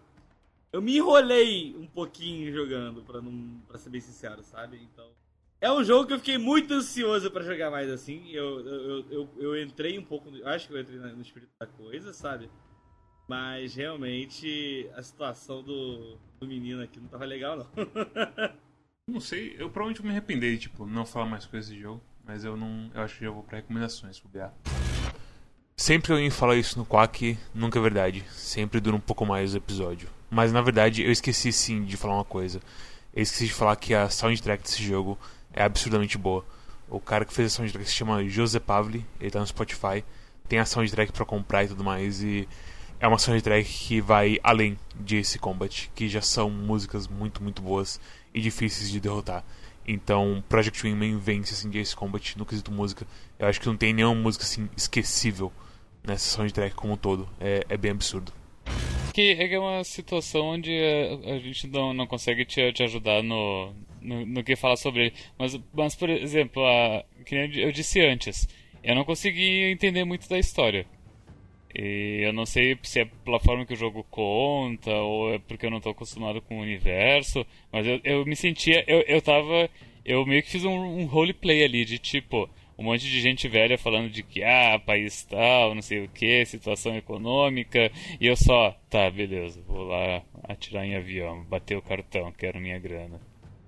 [0.73, 4.81] eu me enrolei um pouquinho jogando, pra, não, pra ser bem sincero, sabe?
[4.83, 5.11] Então.
[5.61, 8.31] É um jogo que eu fiquei muito ansioso para jogar mais assim.
[8.33, 10.29] Eu, eu, eu, eu, entrei um pouco.
[10.45, 12.51] Acho que eu entrei no espírito da coisa, sabe?
[13.29, 17.67] Mas realmente a situação do, do menino aqui não tava legal, não.
[19.09, 22.03] não sei, eu provavelmente vou me arrepender de tipo, não falar mais coisas desse jogo.
[22.25, 22.91] Mas eu não.
[22.95, 24.53] Eu acho que já vou pra recomendações, bobear.
[25.77, 28.25] Sempre alguém fala isso no Quack, nunca é verdade.
[28.31, 30.09] Sempre dura um pouco mais o episódio.
[30.31, 32.61] Mas na verdade eu esqueci sim de falar uma coisa.
[33.13, 35.19] Eu esqueci de falar que a soundtrack desse jogo
[35.53, 36.45] é absurdamente boa.
[36.89, 40.05] O cara que fez a soundtrack se chama José Pavli, ele tá no Spotify.
[40.49, 42.23] Tem a soundtrack para comprar e tudo mais.
[42.23, 42.49] E
[43.03, 47.61] é uma soundtrack que vai além de Ace Combat, que já são músicas muito, muito
[47.61, 48.01] boas
[48.33, 49.45] e difíceis de derrotar.
[49.85, 53.05] Então, Project Wingman vence assim, de Ace Combat no quesito música.
[53.41, 55.53] Eu acho que não tem nenhuma música assim esquecível
[56.07, 57.29] nessa soundtrack como um todo.
[57.41, 58.33] É, é bem absurdo.
[59.13, 63.75] Que é uma situação onde a, a gente não, não consegue te, te ajudar no,
[64.01, 65.15] no, no, que falar sobre ele.
[65.37, 68.49] Mas, mas por exemplo, a, que eu disse antes,
[68.81, 70.87] eu não consegui entender muito da história.
[71.75, 75.65] E eu não sei se é pela forma que o jogo conta ou é porque
[75.65, 78.85] eu não estou acostumado com o universo, mas eu, eu me sentia.
[78.87, 79.71] Eu, eu tava.
[80.05, 82.49] Eu meio que fiz um, um roleplay ali de tipo.
[82.79, 86.45] Um monte de gente velha falando de que, ah, país tal, não sei o que,
[86.47, 92.33] situação econômica, e eu só, tá, beleza, vou lá atirar em avião, bater o cartão,
[92.33, 93.21] quero minha grana.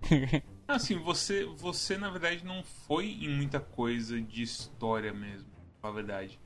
[0.67, 5.49] assim, você, você na verdade não foi em muita coisa de história mesmo,
[5.83, 6.39] na verdade.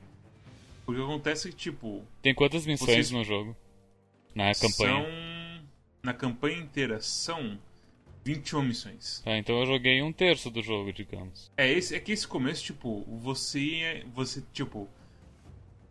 [0.89, 2.03] Porque acontece que, tipo.
[2.19, 3.11] Tem quantas missões vocês...
[3.11, 3.55] no jogo?
[4.33, 5.03] Na campanha?
[5.03, 5.69] São.
[6.01, 7.59] Na campanha inteira são
[8.25, 9.21] 21 missões.
[9.23, 11.51] Tá, então eu joguei um terço do jogo, digamos.
[11.55, 14.03] É, esse, é que esse começo, tipo, você.
[14.15, 14.89] Você, tipo.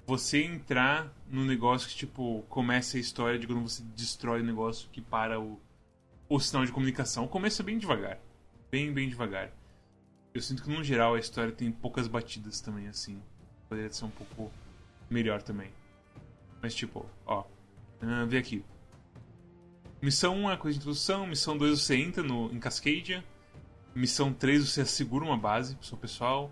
[0.05, 4.89] Você entrar no negócio que, tipo, começa a história de quando você destrói o negócio
[4.91, 5.61] que para o,
[6.29, 7.25] o sinal de comunicação.
[7.25, 8.19] O começo é bem devagar.
[8.69, 9.53] Bem, bem devagar.
[10.35, 13.23] Eu sinto que, no geral, a história tem poucas batidas também, assim.
[13.69, 14.51] Poderia ser um pouco
[15.11, 15.71] melhor também.
[16.63, 17.45] Mas tipo, ó.
[18.03, 18.65] Uh, vê aqui.
[20.01, 21.27] Missão 1 é coisa de introdução.
[21.27, 23.25] Missão 2 você entra no, em Cascadia.
[23.95, 26.51] Missão 3 você assegura uma base pro seu pessoal.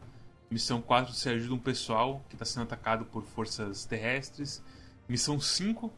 [0.50, 4.62] Missão 4 você ajuda um pessoal que está sendo atacado por forças terrestres.
[5.08, 5.92] Missão 5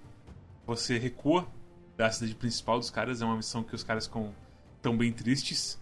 [0.66, 1.48] você recua
[1.96, 3.22] da cidade principal dos caras.
[3.22, 4.34] É uma missão que os caras ficam
[4.82, 5.80] tão bem tristes.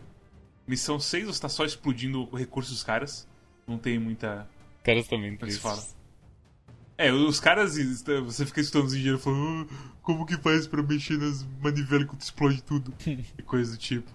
[0.66, 3.28] Missão 6 você está só explodindo o recurso dos caras.
[3.66, 4.48] Não tem muita.
[4.84, 5.62] Caras também tristes.
[5.62, 5.95] Fala.
[6.98, 7.76] É, os caras,
[8.24, 12.20] você fica estudando os engenheiros falando oh, como que faz pra mexer nas manivelas quando
[12.22, 12.94] explode tudo.
[13.06, 14.10] e coisa do tipo.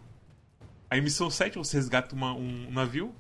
[0.90, 3.14] Aí missão 7 você resgata uma, um navio.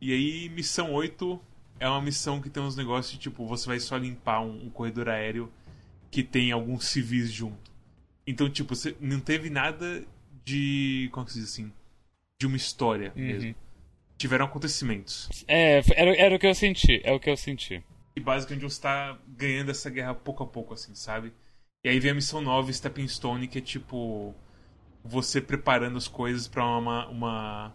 [0.00, 1.40] E aí missão 8
[1.78, 4.70] é uma missão que tem uns negócios de tipo, você vai só limpar um, um
[4.70, 5.52] corredor aéreo
[6.10, 7.72] que tem alguns civis junto.
[8.26, 10.04] Então, tipo, você não teve nada
[10.44, 11.08] de.
[11.12, 11.72] Como se diz assim?
[12.40, 13.22] De uma história uhum.
[13.22, 13.54] mesmo.
[14.16, 15.28] Tiveram acontecimentos.
[15.46, 17.00] É, era, era o que eu senti.
[17.04, 17.82] É o que eu senti.
[18.16, 21.32] E basicamente você tá ganhando essa guerra pouco a pouco, assim, sabe?
[21.82, 24.34] E aí vem a missão 9, Stepping Stone, que é tipo.
[25.04, 27.74] Você preparando as coisas para uma, uma.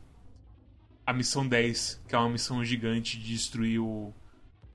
[1.05, 4.13] A missão 10, que é uma missão gigante de destruir o,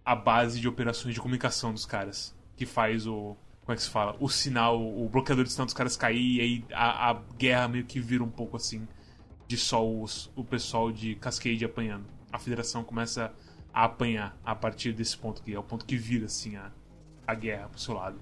[0.05, 2.37] a base de operações de comunicação dos caras.
[2.57, 4.17] Que faz o, Como é que se fala?
[4.21, 7.85] O sinal, o bloqueador de sinal dos caras cair, e aí a, a guerra meio
[7.85, 8.87] que vira um pouco assim.
[9.49, 12.07] De só os, o pessoal de Cascade apanhando.
[12.31, 13.33] A federação começa
[13.75, 15.53] a apanhar a partir desse ponto aqui.
[15.53, 16.71] É o ponto que vira, assim, a,
[17.27, 18.17] a guerra pro seu lado.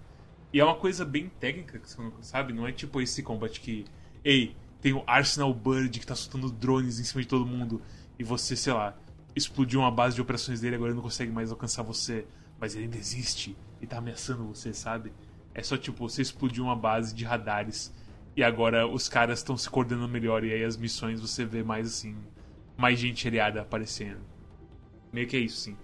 [0.51, 1.81] E é uma coisa bem técnica,
[2.23, 2.55] sabe?
[2.55, 3.85] Não é tipo esse combate que.
[4.25, 7.83] Ei, tem o Arsenal Bird que tá soltando drones em cima de todo mundo.
[8.19, 8.97] E você, sei lá,
[9.37, 12.27] explodiu uma base de operações dele, agora ele não consegue mais alcançar você.
[12.59, 15.13] Mas ele ainda existe e tá ameaçando você, sabe?
[15.55, 17.93] É só tipo, você explodiu uma base de radares
[18.35, 20.45] e agora os caras estão se coordenando melhor.
[20.45, 22.17] E aí as missões você vê mais assim,
[22.77, 24.32] mais gente aliada aparecendo.
[25.13, 25.77] Meio que é isso, sim.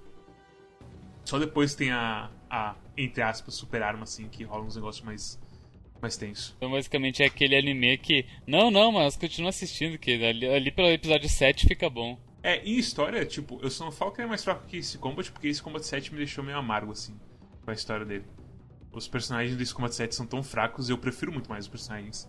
[1.25, 5.41] Só depois tem a, a entre aspas, super arma, assim, que rola uns negócios mais,
[6.01, 6.55] mais tenso.
[6.57, 8.27] Então, basicamente, é aquele anime que.
[8.47, 12.19] Não, não, mas continua assistindo, que ali, ali pelo episódio 7 fica bom.
[12.43, 15.31] É, em história, tipo, eu só não falo que é mais fraco que esse Combat,
[15.31, 17.19] porque esse Combat 7 me deixou meio amargo, assim,
[17.65, 18.25] com a história dele.
[18.93, 22.29] Os personagens desse Combat 7 são tão fracos, eu prefiro muito mais os personagens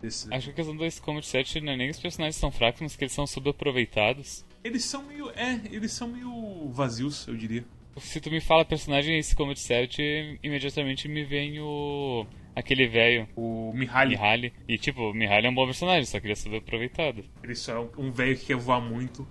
[0.00, 0.32] desse.
[0.32, 2.80] Acho que a questão desse Combat 7 não é nem que os personagens são fracos,
[2.80, 4.44] mas que eles são subaproveitados.
[4.62, 5.30] Eles são meio.
[5.30, 7.64] É, eles são meio vazios, eu diria.
[7.96, 12.26] Se tu me fala personagem esse Combat 7, imediatamente me vem o.
[12.54, 13.28] aquele velho.
[13.36, 14.16] O Mihaly.
[14.16, 14.52] Mihaly.
[14.68, 17.24] E tipo, o Mihaly é um bom personagem, só queria ser aproveitado.
[17.42, 19.26] Ele só é um velho que quer voar muito,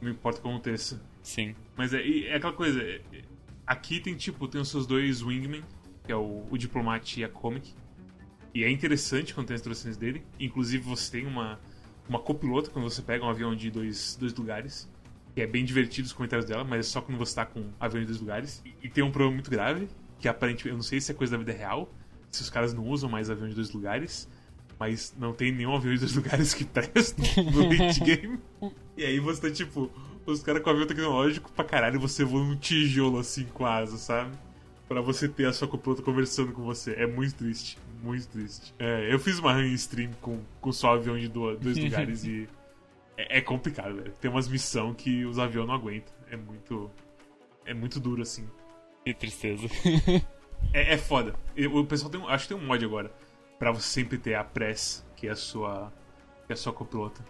[0.00, 1.02] não importa o que aconteça.
[1.22, 1.54] Sim.
[1.76, 2.82] Mas é, é aquela coisa.
[2.82, 3.00] É,
[3.66, 5.62] aqui tem tipo, tem os seus dois Wingmen,
[6.04, 7.72] que é o, o Diplomate e a Comic.
[8.54, 10.22] E é interessante quando tem as introduções dele.
[10.38, 11.58] Inclusive você tem uma,
[12.12, 14.88] uma copilota quando você pega um avião de dois, dois lugares.
[15.34, 18.06] Que é bem divertido os comentários dela, mas é só quando você tá com aviões
[18.06, 18.62] de dois lugares.
[18.66, 19.88] E, e tem um problema muito grave,
[20.18, 21.90] que aparentemente, eu não sei se é coisa da vida real,
[22.30, 24.28] se os caras não usam mais aviões de dois lugares,
[24.78, 28.38] mas não tem nenhum avião de dois lugares que presta no late game.
[28.94, 29.90] E aí você tá tipo,
[30.26, 34.36] os caras com avião tecnológico pra caralho, você voa num tijolo assim com asa, sabe?
[34.86, 36.92] Pra você ter a sua copilota conversando com você.
[36.92, 38.74] É muito triste, muito triste.
[38.78, 42.48] É, eu fiz uma run stream com, com só avião de dois lugares e
[43.16, 44.12] é, é, complicado, velho.
[44.20, 46.12] Tem umas missões que os aviões não aguentam.
[46.30, 46.90] É muito.
[47.64, 48.48] É muito duro, assim.
[49.04, 49.66] Que tristeza.
[50.72, 51.34] é, é foda.
[51.72, 52.22] O pessoal tem.
[52.28, 53.12] Acho que tem um mod agora.
[53.58, 55.92] Pra você sempre ter a press, que é a sua.
[56.46, 57.24] Que é a sua copilota.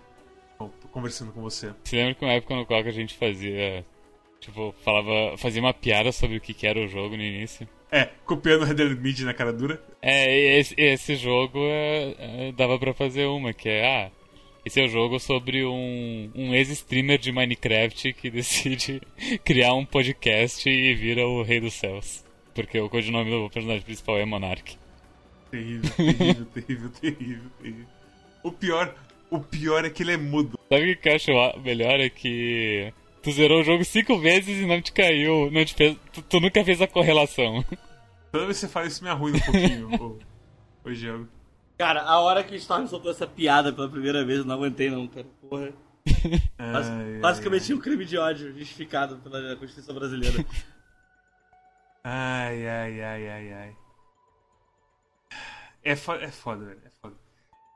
[0.93, 1.75] Conversando com você.
[1.83, 3.85] Você lembra que uma época no qual a gente fazia.
[4.41, 5.37] Tipo, falava.
[5.37, 7.69] Fazia uma piada sobre o que era o jogo no início.
[7.93, 9.79] É, copiando Red Dead Mid na cara dura.
[10.01, 13.87] É, esse, esse jogo é, é, dava pra fazer uma, que é.
[13.87, 14.11] Ah,
[14.65, 19.03] esse é o um jogo sobre um, um ex-streamer de Minecraft que decide
[19.45, 22.25] criar um podcast e vira o Rei dos Céus.
[22.55, 24.79] Porque o codinome do personagem principal é Monarch.
[25.51, 27.87] Terrível, terrível, terrível, terrível, terrível.
[28.43, 28.95] O pior,
[29.31, 30.59] o pior é que ele é mudo.
[30.71, 32.01] Sabe o que eu acho melhor?
[32.01, 32.91] É que
[33.23, 36.41] tu zerou o jogo cinco vezes e não te caiu, não te fez, tu, tu
[36.41, 37.65] nunca fez a correlação.
[38.33, 40.19] Toda vez que você fala isso me arruina um pouquinho o,
[40.85, 41.29] o jogo.
[41.79, 44.91] Cara, a hora que o Storm soltou essa piada pela primeira vez, eu não aguentei
[44.91, 45.27] não, cara.
[45.49, 45.73] Porra.
[46.59, 47.79] Bas ai, basicamente ai.
[47.79, 50.45] um crime de ódio justificado pela Constituição brasileira.
[52.03, 53.77] ai, ai, ai, ai, ai.
[55.85, 56.81] É, fo é foda, velho.
[56.85, 57.17] É foda.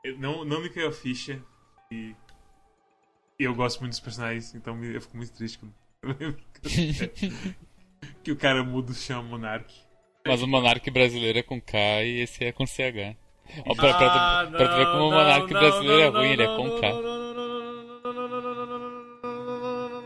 [0.03, 1.41] Eu não, não me caiu a ficha
[1.91, 2.15] e.
[3.39, 6.43] E eu gosto muito dos personagens, então eu fico muito triste quando eu lembro
[8.23, 9.73] que o cara mudo chama Monark.
[10.25, 13.15] Mas o Monark brasileiro é com K e esse é com CH.
[13.65, 16.47] Ó, pra, pra, pra, pra, tu ver como o monarca brasileiro é ruim, ele é
[16.47, 16.87] com K.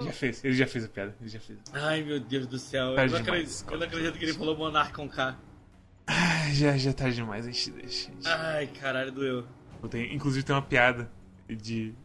[0.05, 1.59] Já fez, ele já fez a piada, ele já fez.
[1.73, 4.93] Ai meu Deus do céu, eu não, acredito, eu não acredito que ele falou monarca
[4.93, 5.37] com K.
[6.05, 8.11] Ai, já, já tá demais, a gente deixa.
[8.11, 8.27] Gente.
[8.27, 9.47] Ai, caralho, doeu.
[9.89, 11.09] Tenho, inclusive tem uma piada
[11.49, 11.95] de.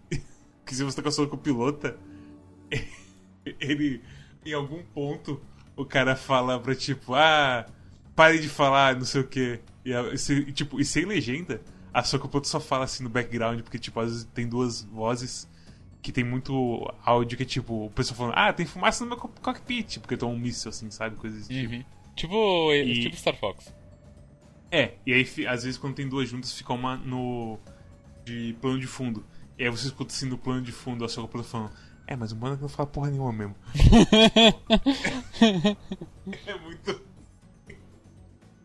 [0.67, 1.97] Que se você tá com a com o pilota,
[3.61, 4.03] ele.
[4.45, 5.41] Em algum ponto,
[5.75, 7.67] o cara fala pra tipo, ah,
[8.15, 9.61] pare de falar, não sei o que.
[9.85, 11.61] E, e, tipo, e sem legenda,
[11.93, 15.49] a Sokopoto só fala assim no background, porque, tipo, às vezes tem duas vozes
[16.01, 19.19] que tem muito áudio que é tipo, o pessoal falando, ah, tem fumaça no meu
[19.19, 21.17] cockpit, porque tem um míssil, assim, sabe?
[21.17, 21.69] Coisas desse uhum.
[21.69, 21.97] tipo.
[22.15, 23.01] Tipo, e...
[23.01, 23.75] tipo Star Fox.
[24.71, 27.59] É, e aí às vezes quando tem duas juntas fica uma no.
[28.25, 29.25] de plano de fundo.
[29.59, 31.73] E aí você escuta assim no plano de fundo a Sokopoto falando,
[32.07, 33.57] é, mas o mano não fala porra nenhuma mesmo.
[36.47, 37.01] é muito.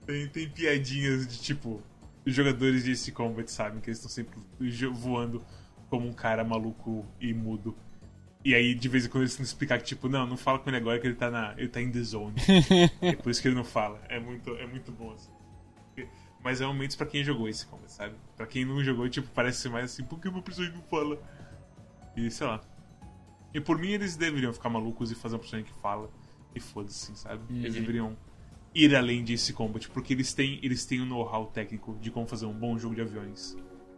[0.06, 1.82] Tem, tem piadinhas de tipo.
[2.24, 4.40] Os jogadores de Ace Combat sabem que eles estão sempre
[4.94, 5.44] voando
[5.90, 7.76] como um cara maluco e mudo.
[8.46, 10.60] E aí, de vez em quando, eles têm que explicar que, tipo, não, não fala
[10.60, 12.36] com ele agora que ele tá, na, ele tá in the zone.
[13.02, 14.00] é por isso que ele não fala.
[14.08, 15.32] É muito, é muito bom, assim.
[16.44, 18.16] Mas é momentos pra quem jogou esse combat, sabe?
[18.36, 21.22] Pra quem não jogou, tipo, parece mais assim, por que meu personagem não fala?
[22.16, 22.62] E sei lá.
[23.54, 26.10] E por mim, eles deveriam ficar malucos e fazer um personagem que fala.
[26.56, 27.42] E foda-se, sabe?
[27.50, 27.60] Uhum.
[27.60, 28.18] Eles deveriam
[28.74, 32.10] ir além de Ace Combat, porque eles têm, eles têm o um know-how técnico de
[32.10, 33.56] como fazer um bom jogo de aviões.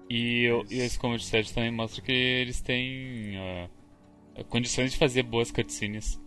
[0.09, 0.71] E, eles...
[0.71, 6.19] e esse Combat 7 também mostra que eles têm uh, condições de fazer boas cutscenes.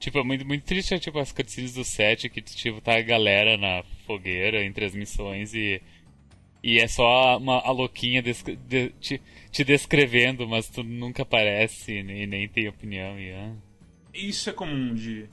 [0.00, 3.58] Tipo, é muito, muito triste tipo, as cutscenes do 7 que tipo, tá a galera
[3.58, 5.80] na fogueira entre as missões e.
[6.62, 12.02] E é só uma, a louquinha de, te, te, descrevendo, mas tu nunca aparece e
[12.02, 13.18] nem, nem tem opinião.
[13.18, 13.54] E, ah.
[14.12, 15.26] Isso é comum de,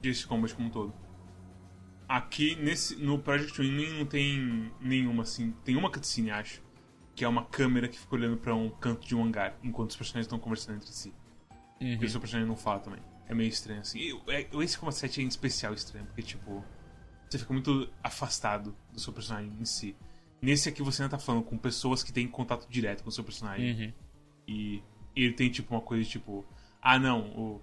[0.00, 0.94] de esse combat como um todo.
[2.08, 5.54] Aqui nesse, no Project Wingman não tem nenhuma assim.
[5.64, 6.62] Tem uma cutscene, acho.
[7.14, 9.96] Que é uma câmera que fica olhando para um canto de um hangar enquanto os
[9.96, 11.12] personagens estão conversando entre si.
[11.78, 11.98] Uhum.
[12.00, 13.09] E o seu personagem não fala também.
[13.30, 13.98] É meio estranho assim.
[13.98, 16.64] E, é, esse Combat 7 é em especial estranho, porque tipo.
[17.28, 19.96] Você fica muito afastado do seu personagem em si.
[20.42, 23.22] Nesse aqui você ainda tá falando com pessoas que têm contato direto com o seu
[23.22, 23.72] personagem.
[23.72, 23.92] Uhum.
[24.48, 24.82] E,
[25.14, 26.44] ele tem tipo uma coisa tipo.
[26.82, 27.62] Ah não, o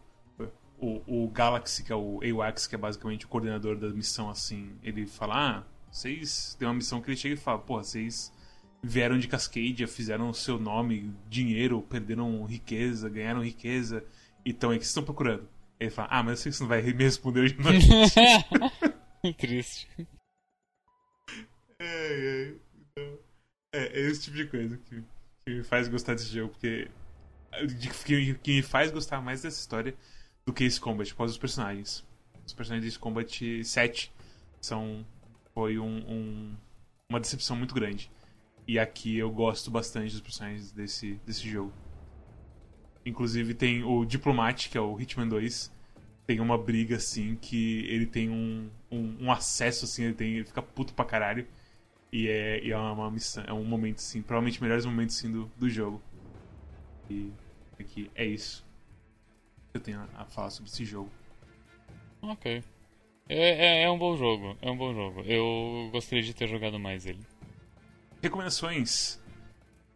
[0.80, 4.72] o, o Galaxy, que é o AWACS, que é basicamente o coordenador da missão, assim,
[4.84, 6.56] ele fala: Ah, vocês.
[6.58, 8.32] Tem uma missão que ele chega e fala: Pô, vocês
[8.82, 14.06] vieram de Cascadia, fizeram o seu nome, dinheiro, perderam riqueza, ganharam riqueza,
[14.46, 15.48] e estão aí que vocês estão procurando.
[15.80, 19.34] Ele fala: Ah, mas eu sei que você não vai me responder hoje não.
[19.38, 19.88] Triste.
[21.80, 23.20] É, é, então,
[23.74, 25.04] é, esse tipo de coisa que,
[25.46, 26.90] que me faz gostar desse jogo, porque.
[28.06, 29.96] Que, que me faz gostar mais dessa história
[30.46, 32.06] do que Ace Combat, por causa dos personagens.
[32.46, 34.12] Os personagens de Ace Combat 7
[34.62, 35.06] são,
[35.54, 36.56] foi um, um,
[37.10, 38.12] uma decepção muito grande.
[38.68, 41.74] E aqui eu gosto bastante dos personagens desse, desse jogo.
[43.08, 45.72] Inclusive tem o Diplomat, que é o Hitman 2.
[46.26, 50.46] Tem uma briga assim que ele tem um, um, um acesso assim, ele, tem, ele
[50.46, 51.48] fica puto pra caralho.
[52.12, 55.52] E é, e é uma missão, é um momento assim, provavelmente melhores momentos assim, do,
[55.58, 56.02] do jogo.
[57.10, 57.32] E
[57.80, 58.68] aqui é isso
[59.78, 61.10] eu tenho a falar sobre esse jogo.
[62.22, 62.64] Ok.
[63.30, 65.22] É, é, é, um bom jogo, é um bom jogo.
[65.22, 67.20] Eu gostaria de ter jogado mais ele.
[68.22, 69.20] Recomendações.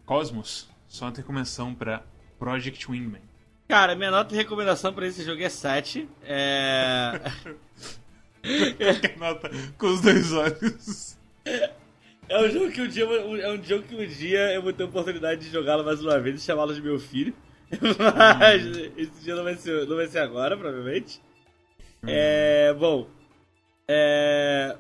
[0.06, 2.04] Cosmos, só uma recomendação para
[2.42, 3.22] Project Wingman.
[3.68, 6.10] Cara, minha nota de recomendação para esse jogo é 7.
[6.24, 7.22] É.
[9.20, 11.20] nota com os dois olhos.
[12.28, 14.82] É um jogo que um dia, é um jogo que um dia eu vou ter
[14.82, 17.32] a oportunidade de jogá-lo mais uma vez e chamá-lo de meu filho.
[18.40, 18.66] Mas
[18.98, 21.22] esse dia não vai ser, não vai ser agora, provavelmente.
[22.04, 22.08] Hum.
[22.08, 22.74] É.
[22.74, 23.08] Bom.
[23.88, 24.78] É.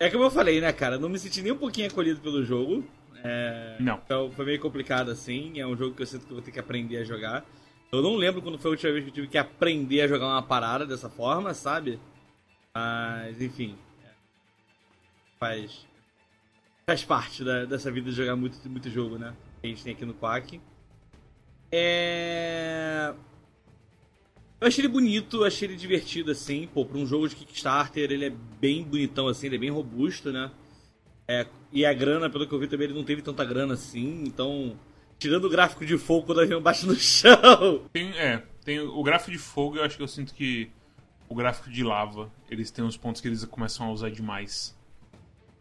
[0.00, 0.98] É como eu falei, né, cara?
[0.98, 2.82] Não me senti nem um pouquinho acolhido pelo jogo.
[3.24, 3.76] É...
[3.80, 4.00] Não.
[4.04, 5.58] Então foi meio complicado assim.
[5.58, 7.44] É um jogo que eu sinto que eu vou ter que aprender a jogar.
[7.90, 10.26] Eu não lembro quando foi a última vez que eu tive que aprender a jogar
[10.26, 11.98] uma parada dessa forma, sabe?
[12.74, 13.76] Mas, enfim.
[14.04, 14.08] É.
[15.38, 15.86] Faz.
[16.86, 19.34] Faz parte da, dessa vida de jogar muito, muito jogo, né?
[19.60, 20.60] Que a gente tem aqui no Quack.
[21.72, 23.14] É...
[24.60, 26.68] Eu achei ele bonito, achei ele divertido, assim.
[26.72, 30.32] Pô, pra um jogo de Kickstarter, ele é bem bonitão, assim, ele é bem robusto,
[30.32, 30.50] né?
[31.26, 34.24] É, e a grana, pelo que eu vi também, ele não teve tanta grana assim,
[34.26, 34.76] então.
[35.18, 37.86] Tirando o gráfico de fogo quando o avião bate no chão.
[37.92, 40.70] Tem, é, tem o gráfico de fogo, eu acho que eu sinto que
[41.28, 44.76] o gráfico de lava, eles têm uns pontos que eles começam a usar demais.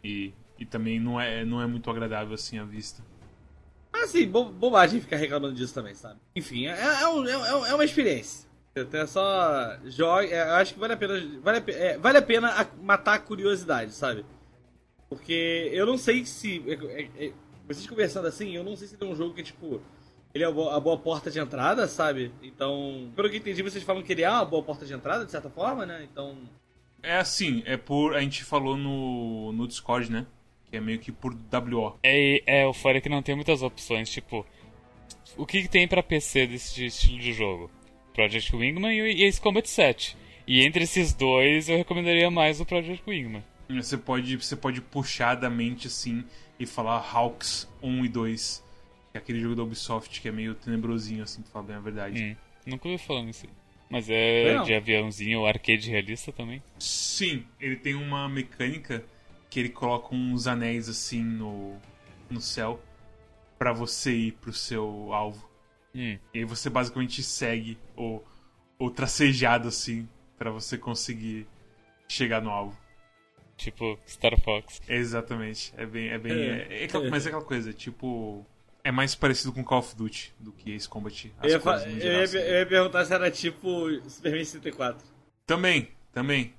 [0.04, 3.04] E, e também não é, não é muito agradável assim a vista.
[3.94, 6.20] Assim, bo bobagem ficar reclamando disso também, sabe?
[6.36, 8.50] Enfim, é, é, um, é, um, é uma experiência.
[8.76, 10.26] É só joga.
[10.26, 11.14] É, eu acho que vale a pena.
[11.42, 14.26] Vale a, é, vale a pena matar a curiosidade, sabe?
[15.16, 16.64] Porque eu não sei se.
[16.68, 17.32] É, é, é,
[17.68, 19.82] vocês conversando assim, eu não sei se tem um jogo que, tipo.
[20.34, 22.32] Ele é a boa porta de entrada, sabe?
[22.42, 23.12] Então.
[23.16, 25.50] Pelo que entendi, vocês falam que ele é uma boa porta de entrada, de certa
[25.50, 26.08] forma, né?
[26.12, 26.38] Então.
[27.02, 28.16] É assim, é por.
[28.16, 30.26] A gente falou no, no Discord, né?
[30.74, 32.00] que é meio que por WO.
[32.02, 34.44] É, é o fora que não tem muitas opções, tipo,
[35.38, 37.70] o que, que tem para PC desse estilo de jogo?
[38.12, 40.18] Project Wingman e Ace Combat 7.
[40.48, 43.44] E entre esses dois, eu recomendaria mais o Project Wingman.
[43.82, 46.24] Você pode, você pode puxar da mente assim
[46.60, 48.64] e falar Hawks 1 e 2,
[49.12, 51.80] que é aquele jogo da Ubisoft que é meio tenebrosinho, assim, pra falar bem a
[51.80, 52.24] verdade.
[52.24, 53.48] Hum, nunca ouvi falando isso.
[53.90, 54.64] Mas é Não.
[54.64, 56.64] de aviãozinho, arcade realista também?
[56.80, 59.04] Sim, ele tem uma mecânica
[59.50, 61.78] que ele coloca uns anéis assim no,
[62.28, 62.82] no céu
[63.60, 65.48] para você ir pro seu alvo.
[65.94, 66.18] Hum.
[66.34, 68.20] E aí você basicamente segue o,
[68.80, 70.10] o tracejado assim
[70.40, 71.48] para você conseguir
[72.08, 72.76] chegar no alvo.
[73.58, 74.82] Tipo Star Fox.
[74.88, 75.74] Exatamente.
[75.78, 76.10] É bem.
[76.10, 78.46] É bem é, é, é, mas é aquela coisa, tipo.
[78.84, 81.32] É mais parecido com Call of Duty do que Ace Combat.
[81.42, 82.38] Eu ia, geral, eu, ia, assim.
[82.38, 85.08] eu ia perguntar se era tipo Superman 64.
[85.46, 86.54] Também, também.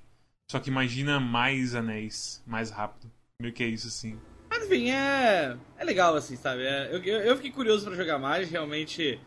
[0.49, 3.11] Só que imagina mais anéis, mais rápido.
[3.39, 4.19] Meio que é isso, assim.
[4.49, 5.57] Mas enfim, é.
[5.77, 6.63] É legal, assim, sabe?
[6.63, 6.89] É...
[6.91, 9.19] Eu, eu, eu, fiquei curioso para jogar mais, realmente.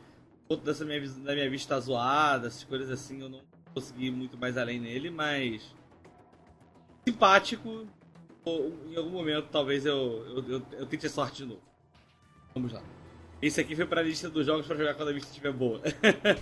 [0.49, 3.43] Outro dessa minha, da minha vista tá zoada, essas coisas assim, eu não
[3.75, 5.75] consegui ir muito mais além nele, mas.
[7.09, 7.87] Simpático.
[8.45, 11.61] Ou, em algum momento, talvez eu, eu, eu, eu tente a sorte de novo.
[12.55, 12.83] Vamos lá.
[13.41, 15.81] Esse aqui foi pra lista dos jogos pra jogar quando a lista estiver boa.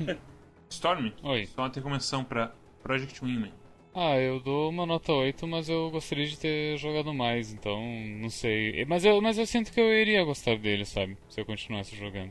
[0.71, 1.47] Storm, Oi.
[1.47, 2.53] só uma recomendação pra
[2.83, 3.53] Project Wingman.
[3.95, 7.81] Ah, eu dou uma nota 8, mas eu gostaria de ter jogado mais, então
[8.21, 8.85] não sei.
[8.85, 11.17] Mas eu, mas eu sinto que eu iria gostar dele, sabe?
[11.29, 12.31] Se eu continuasse jogando.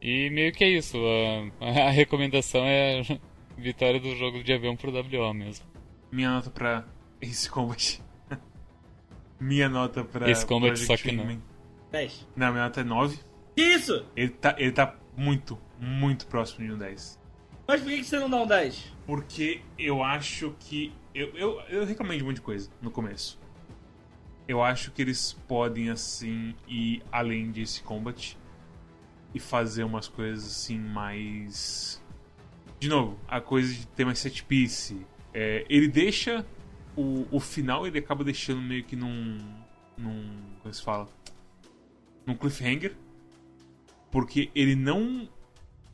[0.00, 0.98] E meio que é isso,
[1.60, 5.64] a, a recomendação é a vitória do jogo de avião pro WO mesmo.
[6.10, 6.84] Minha nota pra
[7.22, 8.02] Ace Combat.
[9.40, 11.24] minha nota pra Ace Combat, Project só que não.
[11.24, 11.42] Wingman.
[11.92, 12.28] 10.
[12.34, 13.18] Não, minha nota é 9.
[13.54, 14.04] Que isso?
[14.16, 17.20] Ele tá, ele tá muito, muito próximo de um 10.
[17.66, 18.92] Mas por que você não dá um 10?
[19.06, 20.92] Porque eu acho que.
[21.14, 23.38] Eu, eu, eu reclamei de um monte de coisa no começo.
[24.48, 28.36] Eu acho que eles podem, assim, ir além desse combat
[29.34, 32.02] e fazer umas coisas assim mais.
[32.80, 35.06] De novo, a coisa de ter mais set piece.
[35.32, 36.44] É, ele deixa
[36.96, 39.38] o, o final, ele acaba deixando meio que num.
[39.96, 40.40] num.
[40.60, 41.08] como se fala?
[42.26, 42.94] Num cliffhanger.
[44.10, 45.28] Porque ele não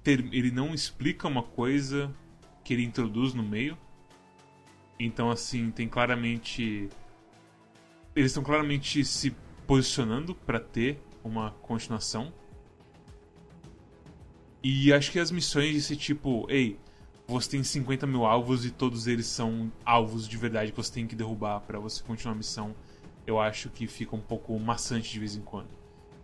[0.02, 2.12] ter- ele não explica uma coisa
[2.64, 3.78] que ele introduz no meio.
[4.98, 6.88] Então, assim, tem claramente.
[8.14, 9.34] Eles estão claramente se
[9.66, 12.32] posicionando pra ter uma continuação.
[14.62, 16.78] E acho que as missões desse tipo, ei,
[17.28, 21.06] você tem 50 mil alvos e todos eles são alvos de verdade que você tem
[21.06, 22.74] que derrubar pra você continuar a missão.
[23.26, 25.68] Eu acho que fica um pouco maçante de vez em quando.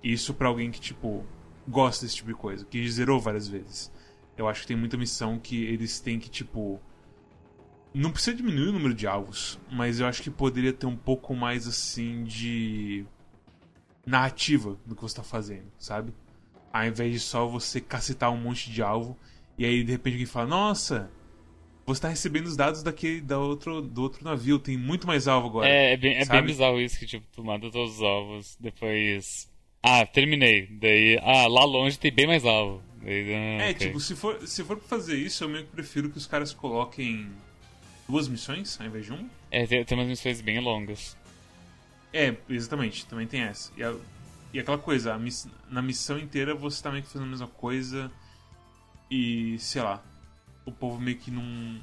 [0.03, 1.23] Isso pra alguém que, tipo,
[1.69, 3.93] gosta desse tipo de coisa, que zerou várias vezes.
[4.35, 6.81] Eu acho que tem muita missão que eles têm que, tipo.
[7.93, 11.35] Não precisa diminuir o número de alvos, mas eu acho que poderia ter um pouco
[11.35, 13.05] mais, assim, de.
[14.07, 16.15] narrativa do que você tá fazendo, sabe?
[16.73, 19.17] Ao invés de só você cacetar um monte de alvo,
[19.59, 21.11] e aí de repente alguém fala: Nossa,
[21.87, 25.49] você tá recebendo os dados daquele, da outro, do outro navio, tem muito mais alvo
[25.49, 25.69] agora.
[25.69, 29.51] É, é, bem, é bem bizarro isso, que tipo, tu mata todos os alvos, depois.
[29.83, 30.67] Ah, terminei.
[30.67, 31.19] Daí.
[31.23, 32.83] Ah, lá longe tem bem mais alvo.
[33.03, 33.87] Daí, ah, É, ok.
[33.87, 36.55] tipo, se for, se for pra fazer isso, eu meio que prefiro que os caras
[36.55, 37.31] coloquem
[38.09, 39.29] duas missões ao invés de uma.
[39.51, 41.17] É, tem, tem umas missões bem longas.
[42.13, 43.71] É, exatamente, também tem essa.
[43.77, 43.95] E, a-
[44.53, 48.11] e aquela coisa, miss- na missão inteira você tá meio que fazendo a mesma coisa
[49.11, 50.03] e, sei lá,
[50.65, 51.81] o povo meio que não.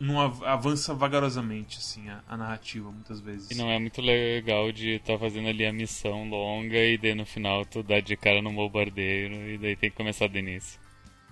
[0.00, 3.50] não av- avança vagarosamente, assim, a, a narrativa, muitas vezes.
[3.50, 7.26] E não é muito legal de estar fazendo ali a missão longa e daí no
[7.26, 10.78] final tu dá de cara no bombardeiro e daí tem que começar do início.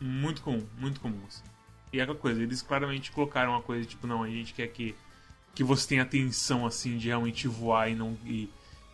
[0.01, 1.21] Muito comum, muito comum.
[1.27, 1.45] Assim.
[1.93, 4.95] E é aquela coisa, eles claramente colocaram uma coisa tipo, não, a gente quer que,
[5.55, 8.49] que você tenha atenção, assim, de realmente voar e não e,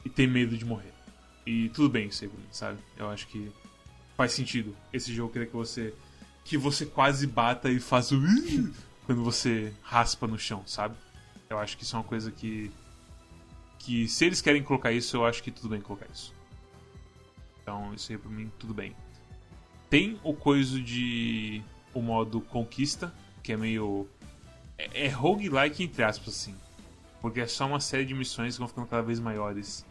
[0.04, 0.92] e ter medo de morrer.
[1.46, 2.78] E tudo bem isso aí, sabe?
[2.96, 3.50] Eu acho que
[4.18, 5.94] faz sentido esse jogo querer que você
[6.44, 8.20] que você quase bata e faça o
[9.06, 10.96] quando você raspa no chão, sabe?
[11.48, 12.70] Eu acho que isso é uma coisa que
[13.78, 16.34] que se eles querem colocar isso, eu acho que tudo bem colocar isso.
[17.62, 18.94] Então, isso aí pra mim tudo bem.
[19.88, 21.62] Tem o coisa de.
[21.94, 24.08] o modo conquista, que é meio.
[24.76, 26.54] É, é roguelike entre aspas, assim.
[27.22, 29.86] Porque é só uma série de missões que vão ficando cada vez maiores.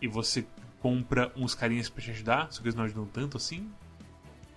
[0.00, 0.46] E você
[0.80, 3.70] compra uns carinhas pra te ajudar, só que eles não ajudam tanto assim.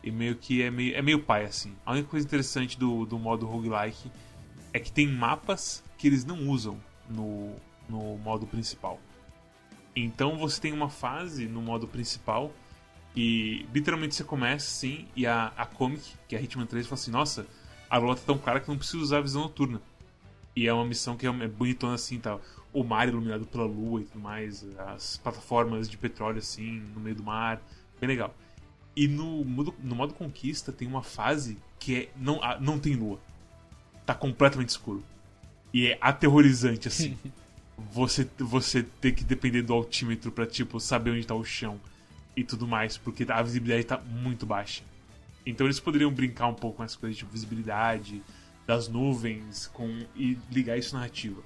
[0.03, 1.75] E meio que é meio, é meio pai, assim.
[1.85, 4.11] A única coisa interessante do, do modo roguelike
[4.73, 7.55] é que tem mapas que eles não usam no,
[7.87, 8.99] no modo principal.
[9.95, 12.51] Então você tem uma fase no modo principal
[13.15, 16.99] e literalmente você começa assim, e a, a Comic, que é a Hitman 3, fala
[16.99, 17.45] assim: Nossa,
[17.89, 19.81] a lua tá tão clara que não precisa usar a visão noturna.
[20.55, 22.37] E é uma missão que é é bonitona assim, tá?
[22.73, 27.15] O mar iluminado pela lua e tudo mais, as plataformas de petróleo assim, no meio
[27.15, 27.61] do mar,
[27.99, 28.33] bem legal.
[28.95, 33.19] E no, modo- no modo conquista tem uma fase que é, não, não tem lua.
[34.05, 35.03] Tá completamente escuro.
[35.73, 37.17] E é aterrorizante, assim.
[37.91, 41.79] você, você ter que depender do altímetro pra, tipo, saber onde tá o chão
[42.35, 44.83] e tudo mais, porque a visibilidade tá muito baixa.
[45.45, 48.21] Então eles poderiam brincar um pouco com essa coisa de tipo, visibilidade
[48.67, 51.41] das nuvens com e ligar isso na narrativa.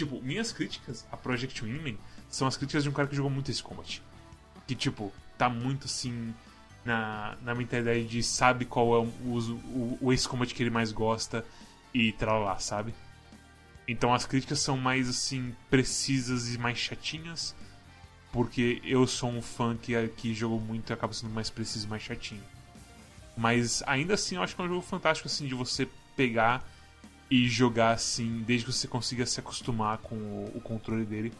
[0.00, 1.98] Tipo, minhas críticas a Project Wingman
[2.30, 4.02] são as críticas de um cara que jogou muito esse combat.
[4.66, 6.34] Que, tipo, tá muito assim
[6.86, 10.90] na, na mentalidade de sabe qual é o, o, o Ace Combat que ele mais
[10.90, 11.44] gosta
[11.92, 12.94] e lá, sabe?
[13.86, 17.54] Então as críticas são mais assim precisas e mais chatinhas,
[18.32, 21.90] porque eu sou um fã que, que jogou muito e acaba sendo mais preciso e
[21.90, 22.42] mais chatinho.
[23.36, 25.86] Mas ainda assim eu acho que é um jogo fantástico assim de você
[26.16, 26.66] pegar
[27.30, 31.32] e jogar assim, desde que você consiga se acostumar com o, o controle dele.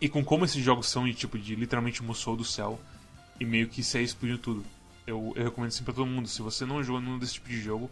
[0.00, 2.80] E com como esses jogos são de tipo de literalmente Musou do céu
[3.40, 4.64] e meio que sair explodindo tudo.
[5.06, 7.60] Eu, eu recomendo assim pra todo mundo, se você não jogou nenhum desse tipo de
[7.60, 7.90] jogo,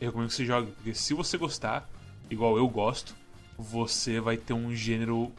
[0.00, 1.88] eu recomendo que você jogue, porque se você gostar,
[2.30, 3.14] igual eu gosto,
[3.58, 5.32] você vai ter um gênero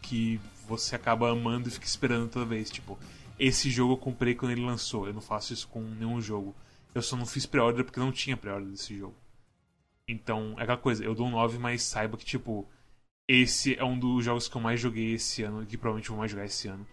[0.00, 2.70] que você acaba amando e fica esperando toda vez.
[2.70, 2.98] Tipo,
[3.38, 5.06] esse jogo eu comprei quando ele lançou.
[5.06, 6.54] Eu não faço isso com nenhum jogo.
[6.94, 9.14] Eu só não fiz pré-order porque não tinha pré-order desse jogo.
[10.08, 12.68] Então, é aquela coisa, eu dou um 9, mas saiba que, tipo,
[13.26, 16.18] esse é um dos jogos que eu mais joguei esse ano, e que provavelmente vou
[16.18, 16.86] mais jogar esse ano.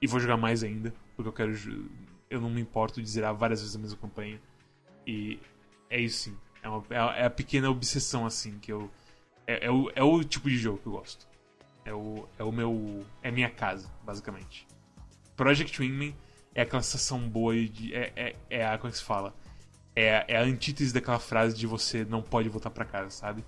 [0.00, 1.52] E vou jogar mais ainda, porque eu quero.
[2.28, 4.40] Eu não me importo de zerar várias vezes a mesma campanha.
[5.06, 5.38] E
[5.88, 6.38] é isso sim.
[6.62, 8.90] É, uma, é a pequena obsessão, assim, que eu.
[9.46, 11.26] É, é, o, é o tipo de jogo que eu gosto.
[11.84, 13.06] É o, é o meu.
[13.22, 14.66] É minha casa, basicamente.
[15.36, 16.14] Project Wingman
[16.54, 17.94] é aquela sensação boa de.
[17.94, 18.76] É, é, é a.
[18.76, 19.34] Como é que se fala?
[19.96, 23.42] É, é a antítese daquela frase de você não pode voltar para casa, sabe?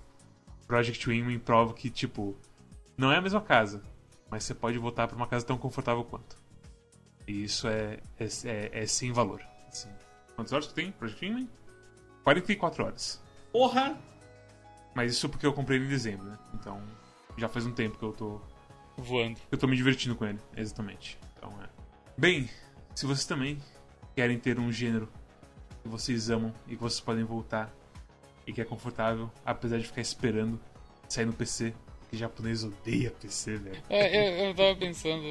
[0.67, 2.35] Project Wingman prova que, tipo,
[2.97, 3.83] não é a mesma casa,
[4.29, 6.35] mas você pode voltar para uma casa tão confortável quanto.
[7.27, 9.41] E isso é, é, é, é sem valor.
[9.67, 9.89] Assim.
[10.35, 11.49] Quantas horas que tem Project Wingman?
[12.23, 13.21] 44 horas.
[13.51, 13.97] Porra!
[14.95, 16.37] Mas isso porque eu comprei ele em dezembro, né?
[16.55, 16.81] Então,
[17.37, 18.41] já faz um tempo que eu tô.
[18.97, 19.39] Voando.
[19.49, 21.17] Eu tô me divertindo com ele, exatamente.
[21.37, 21.69] Então, é.
[22.17, 22.49] Bem,
[22.93, 23.57] se vocês também
[24.13, 25.07] querem ter um gênero
[25.81, 27.73] que vocês amam e que vocês podem voltar
[28.45, 30.59] e que é confortável, apesar de ficar esperando
[31.07, 31.73] sair no PC,
[32.09, 33.83] que japonês odeia PC, velho.
[33.89, 35.23] É, eu, eu tava pensando,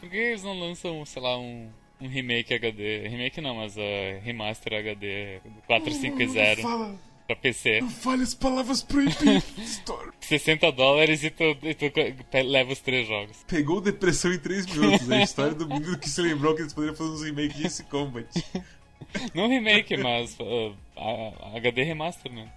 [0.00, 3.08] por que eles não lançam, sei lá, um, um remake HD?
[3.08, 7.80] Remake não, mas uh, remaster HD 450 fala, pra PC.
[7.82, 10.10] não fale as palavras proibidas, Storm.
[10.20, 11.92] 60 dólares e tu, e tu
[12.32, 13.44] leva os três jogos.
[13.46, 15.10] Pegou depressão em 3 minutos.
[15.10, 17.84] A história do mundo que se lembrou que eles poderiam fazer uns remakes de Ace
[17.84, 18.26] Combat.
[19.34, 20.76] Não remake, mas uh,
[21.56, 22.52] HD remaster, né?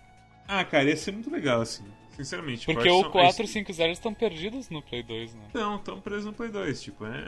[0.47, 1.83] Ah, cara, ia ser muito legal, assim.
[2.15, 2.65] Sinceramente.
[2.65, 5.43] Porque o acho que são- 450 estão perdidos no Play 2, né?
[5.53, 7.27] Não, estão presos no Play 2, tipo, é.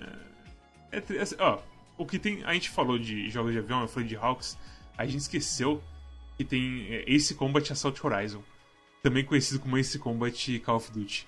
[0.91, 1.59] É, assim, ó,
[1.97, 2.43] o que tem.
[2.45, 4.57] A gente falou de jogos de avião, eu falei de Hawks,
[4.97, 5.83] a gente esqueceu
[6.37, 8.41] que tem é, Ace Combat Assault Horizon.
[9.03, 11.27] Também conhecido como Ace Combat Call of Duty.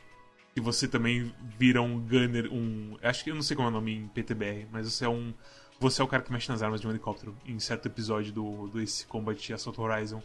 [0.54, 2.98] Que você também vira um gunner, um.
[3.02, 5.34] Acho que eu não sei como é o nome em PTBR, mas você é um.
[5.80, 8.68] Você é o cara que mexe nas armas de um helicóptero em certo episódio do,
[8.68, 10.22] do Ace Combat Assault Horizon.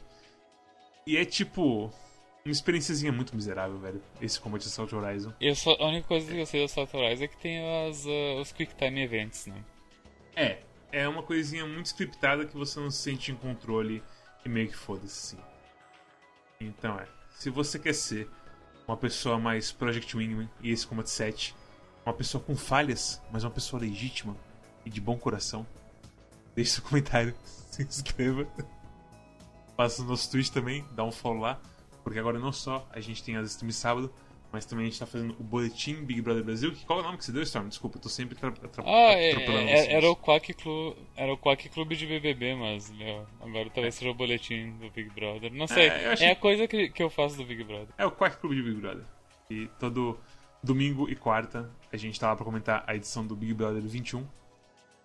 [1.07, 1.93] E é tipo.
[2.45, 4.03] Uma experiênciazinha muito miserável, velho.
[4.21, 5.33] Esse Combat Assault Horizon.
[5.41, 8.05] Eu só, a única coisa que eu sei da South Horizon é que tem as,
[8.05, 9.65] uh, os Quick Time Events, né?
[10.37, 10.59] É,
[10.93, 14.03] é uma coisinha muito scriptada que você não se sente em controle
[14.45, 15.39] e meio que foda-se, sim.
[16.61, 18.29] Então é, se você quer ser
[18.87, 21.55] uma pessoa mais Project Wingman e esse Combat 7,
[22.05, 24.37] uma pessoa com falhas, mas uma pessoa legítima
[24.85, 25.67] e de bom coração,
[26.55, 27.35] deixe seu comentário,
[27.71, 28.47] se inscreva,
[29.77, 31.61] faça o nosso Twitch também, dá um follow lá,
[32.03, 34.13] porque agora não só a gente tem as streams sábado,
[34.53, 37.05] mas também a gente tá fazendo o Boletim Big Brother Brasil, que qual é o
[37.05, 37.67] nome que você deu, Storm?
[37.69, 39.89] Desculpa, eu tô sempre atra- atra- Ah, é, é, vocês.
[39.89, 44.13] era, o Quack Clube, era o Quack Clube de BBB, mas meu, agora talvez seja
[44.13, 45.53] o boletim do Big Brother.
[45.53, 47.89] Não sei, É, acho é a coisa que, que eu faço do Big Brother.
[47.99, 49.05] É o Quack Clube de Big Brother.
[49.51, 50.17] E todo
[50.63, 54.25] domingo e quarta a gente tá lá pra comentar a edição do Big Brother 21.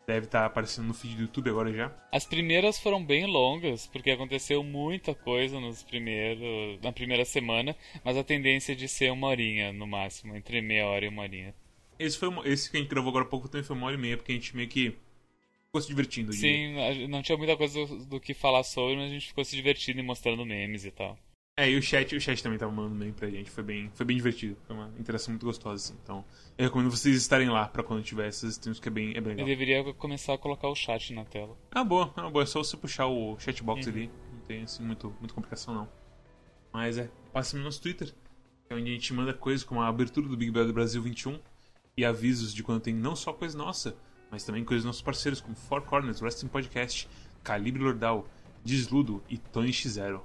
[0.09, 1.95] Deve estar aparecendo no feed do YouTube agora já.
[2.11, 8.17] As primeiras foram bem longas, porque aconteceu muita coisa nos primeiros, na primeira semana, mas
[8.17, 11.53] a tendência é de ser uma horinha no máximo, entre meia hora e uma horinha.
[11.99, 13.99] Esse, foi, esse que a gente gravou agora há pouco também foi uma hora e
[13.99, 14.95] meia, porque a gente meio que
[15.67, 16.33] ficou se divertindo.
[16.33, 16.73] Sim,
[17.07, 20.03] não tinha muita coisa do que falar sobre, mas a gente ficou se divertindo e
[20.03, 21.19] mostrando memes e tal.
[21.59, 23.51] É, e o chat, o chat também tava mandando bem pra gente.
[23.51, 24.55] Foi bem, foi bem divertido.
[24.65, 25.99] Foi uma interação muito gostosa, assim.
[26.01, 26.23] Então,
[26.57, 29.33] eu recomendo vocês estarem lá pra quando tiver essas streams, que é bem, é bem
[29.33, 29.45] Eu legal.
[29.45, 31.57] deveria começar a colocar o chat na tela.
[31.69, 32.43] Ah, boa, ah, boa.
[32.43, 34.09] É só você puxar o chatbox ali.
[34.31, 35.89] Não tem assim muito, muita complicação, não.
[36.71, 38.07] Mas é, passa no nosso Twitter,
[38.65, 41.41] que é onde a gente manda coisas como a abertura do Big Brother Brasil 21
[41.97, 43.97] e avisos de quando tem não só coisa nossa,
[44.31, 47.09] mas também coisas dos nossos parceiros, como Four Corners, Wrestling Podcast,
[47.43, 48.25] Calibre Lordal,
[48.63, 50.21] Desludo e Tony X0.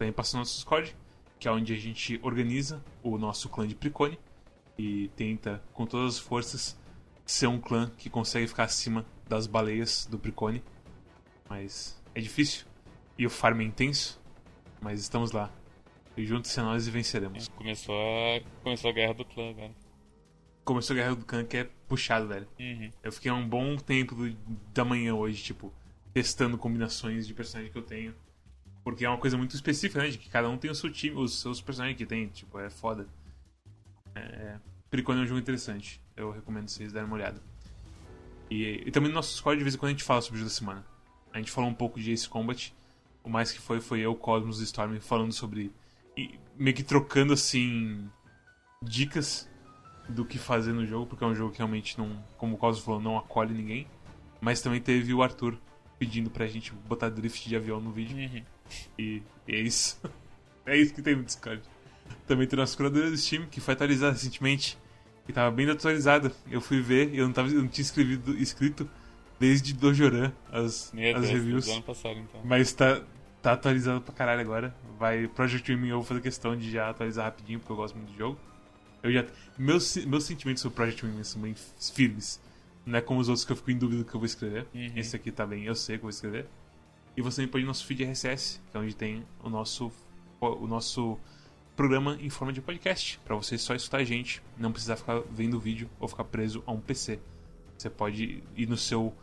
[0.00, 0.96] Também passa no nosso Discord,
[1.38, 4.18] que é onde a gente organiza o nosso clã de Pricone
[4.78, 6.80] e tenta, com todas as forças,
[7.26, 10.64] ser um clã que consegue ficar acima das baleias do Pricone.
[11.50, 12.64] Mas é difícil.
[13.18, 14.18] E o farm é intenso.
[14.80, 15.52] Mas estamos lá.
[16.16, 17.48] E juntos é nós e venceremos.
[17.48, 19.74] Começou a, começou a guerra do clã agora.
[20.64, 22.48] Começou a guerra do clã que é puxado, velho.
[22.58, 22.90] Uhum.
[23.02, 24.34] Eu fiquei um bom tempo do-
[24.72, 25.70] da manhã hoje, tipo,
[26.14, 28.14] testando combinações de personagem que eu tenho.
[28.82, 30.08] Porque é uma coisa muito específica, né?
[30.08, 32.28] De que cada um tem o seu time, os seus personagens que tem.
[32.28, 33.06] Tipo, é foda.
[34.14, 34.58] É...
[34.90, 36.00] Pericone é um jogo interessante.
[36.16, 37.40] Eu recomendo vocês darem uma olhada.
[38.50, 40.38] E, e também no nosso Discord, de vez em quando, a gente fala sobre o
[40.38, 40.84] jogo da semana.
[41.32, 42.74] A gente falou um pouco de Ace Combat.
[43.22, 45.72] O mais que foi, foi eu, Cosmos e Storm falando sobre.
[46.16, 48.08] E meio que trocando, assim.
[48.82, 49.48] Dicas
[50.08, 52.82] do que fazer no jogo, porque é um jogo que realmente não, como o Cosmo
[52.82, 53.86] falou, não acolhe ninguém.
[54.40, 55.56] Mas também teve o Arthur
[55.98, 58.16] pedindo pra gente botar drift de avião no vídeo.
[58.16, 58.42] Uhum.
[58.98, 60.00] E, e é isso.
[60.66, 61.62] É isso que tem no Discord.
[62.28, 64.78] Também tem nossa curadoria do Steam, que foi atualizada recentemente.
[65.28, 66.30] E tava bem atualizada.
[66.48, 68.88] Eu fui ver e eu não, tava, eu não tinha escrevido, escrito
[69.40, 71.64] desde Dojoran as, Meu as Deus, reviews.
[71.64, 72.40] do ano passado, então.
[72.44, 73.02] Mas tá,
[73.42, 74.74] tá atualizado pra caralho agora.
[74.98, 78.12] Vai Project Dreaming, eu vou fazer questão de já atualizar rapidinho, porque eu gosto muito
[78.12, 78.38] do jogo.
[79.02, 79.24] Eu já,
[79.58, 81.54] meus, meus sentimentos sobre Project Dreaming são bem
[81.94, 82.40] firmes.
[82.84, 84.66] Não é como os outros que eu fico em dúvida do que eu vou escrever.
[84.74, 84.92] Uhum.
[84.94, 86.46] Esse aqui tá bem, eu sei que eu vou escrever.
[87.16, 89.92] E você também pode ir no nosso feed RSS, que é onde tem o nosso,
[90.40, 91.18] o nosso
[91.76, 93.18] programa em forma de podcast.
[93.24, 96.62] Pra você só escutar a gente, não precisar ficar vendo o vídeo ou ficar preso
[96.66, 97.18] a um PC.
[97.76, 99.14] Você pode ir no seu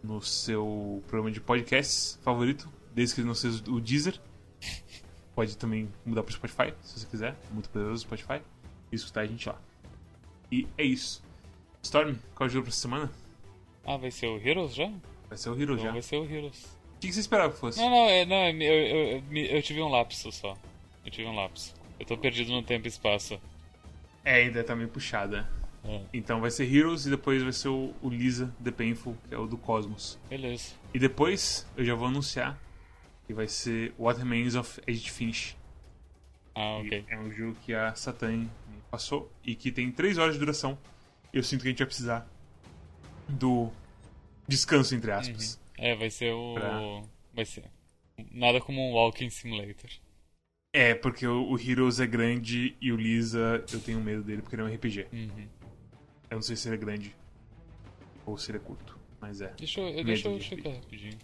[0.00, 4.20] no seu programa de podcasts favorito, desde que ele não seja o Deezer.
[5.34, 7.36] Pode também mudar pro Spotify, se você quiser.
[7.52, 8.40] Muito poderoso Spotify.
[8.90, 9.60] E escutar a gente lá.
[10.50, 11.22] E é isso.
[11.82, 13.10] Storm, qual é o jogo pra essa semana?
[13.84, 14.90] Ah, vai ser o Heroes já?
[15.28, 15.92] Vai ser o Hero Então já.
[15.92, 16.77] vai ser o Heroes.
[16.98, 17.78] O que que você esperava que fosse?
[17.78, 20.58] Não, não, é, não é, eu, eu, eu, tive um lapso só.
[21.04, 21.72] Eu tive um lapso.
[21.98, 23.40] Eu tô perdido no tempo e espaço.
[24.24, 25.48] É, ainda tá meio puxada.
[25.84, 29.32] É, Então vai ser Heroes e depois vai ser o, o Lisa The Painful, que
[29.32, 30.18] é o do Cosmos.
[30.28, 30.72] beleza.
[30.92, 32.60] E depois eu já vou anunciar
[33.28, 35.56] que vai ser What Remains of Edith Finch.
[36.52, 37.04] Ah, ok.
[37.08, 38.48] É um jogo que a Satan
[38.90, 40.76] passou e que tem 3 horas de duração.
[41.32, 42.28] Eu sinto que a gente vai precisar
[43.28, 43.70] do
[44.48, 45.60] descanso, entre aspas.
[45.78, 46.54] É, vai ser o.
[46.54, 47.02] Pra-
[47.34, 47.64] Vai ser.
[48.32, 49.90] Nada como um Walking Simulator.
[50.72, 54.56] É, porque o, o Heroes é grande e o Lisa eu tenho medo dele porque
[54.56, 55.06] ele é um RPG.
[55.12, 55.48] Uhum.
[56.30, 57.14] Eu não sei se ele é grande
[58.26, 59.52] ou se ele é curto, mas é.
[59.56, 61.16] Deixa eu, Medo deixa eu checar rapidinho.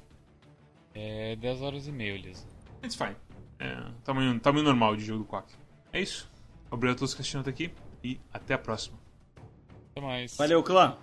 [0.94, 2.46] É 10 horas e meia, Lisa.
[2.82, 3.16] It's fine.
[3.58, 5.52] É, tamanho, tamanho normal de jogo do Quack.
[5.92, 6.30] É isso.
[6.70, 7.70] Obrigado a todos que assistiram até aqui
[8.02, 8.98] e até a próxima.
[9.90, 10.36] Até mais.
[10.36, 10.96] Valeu, clã.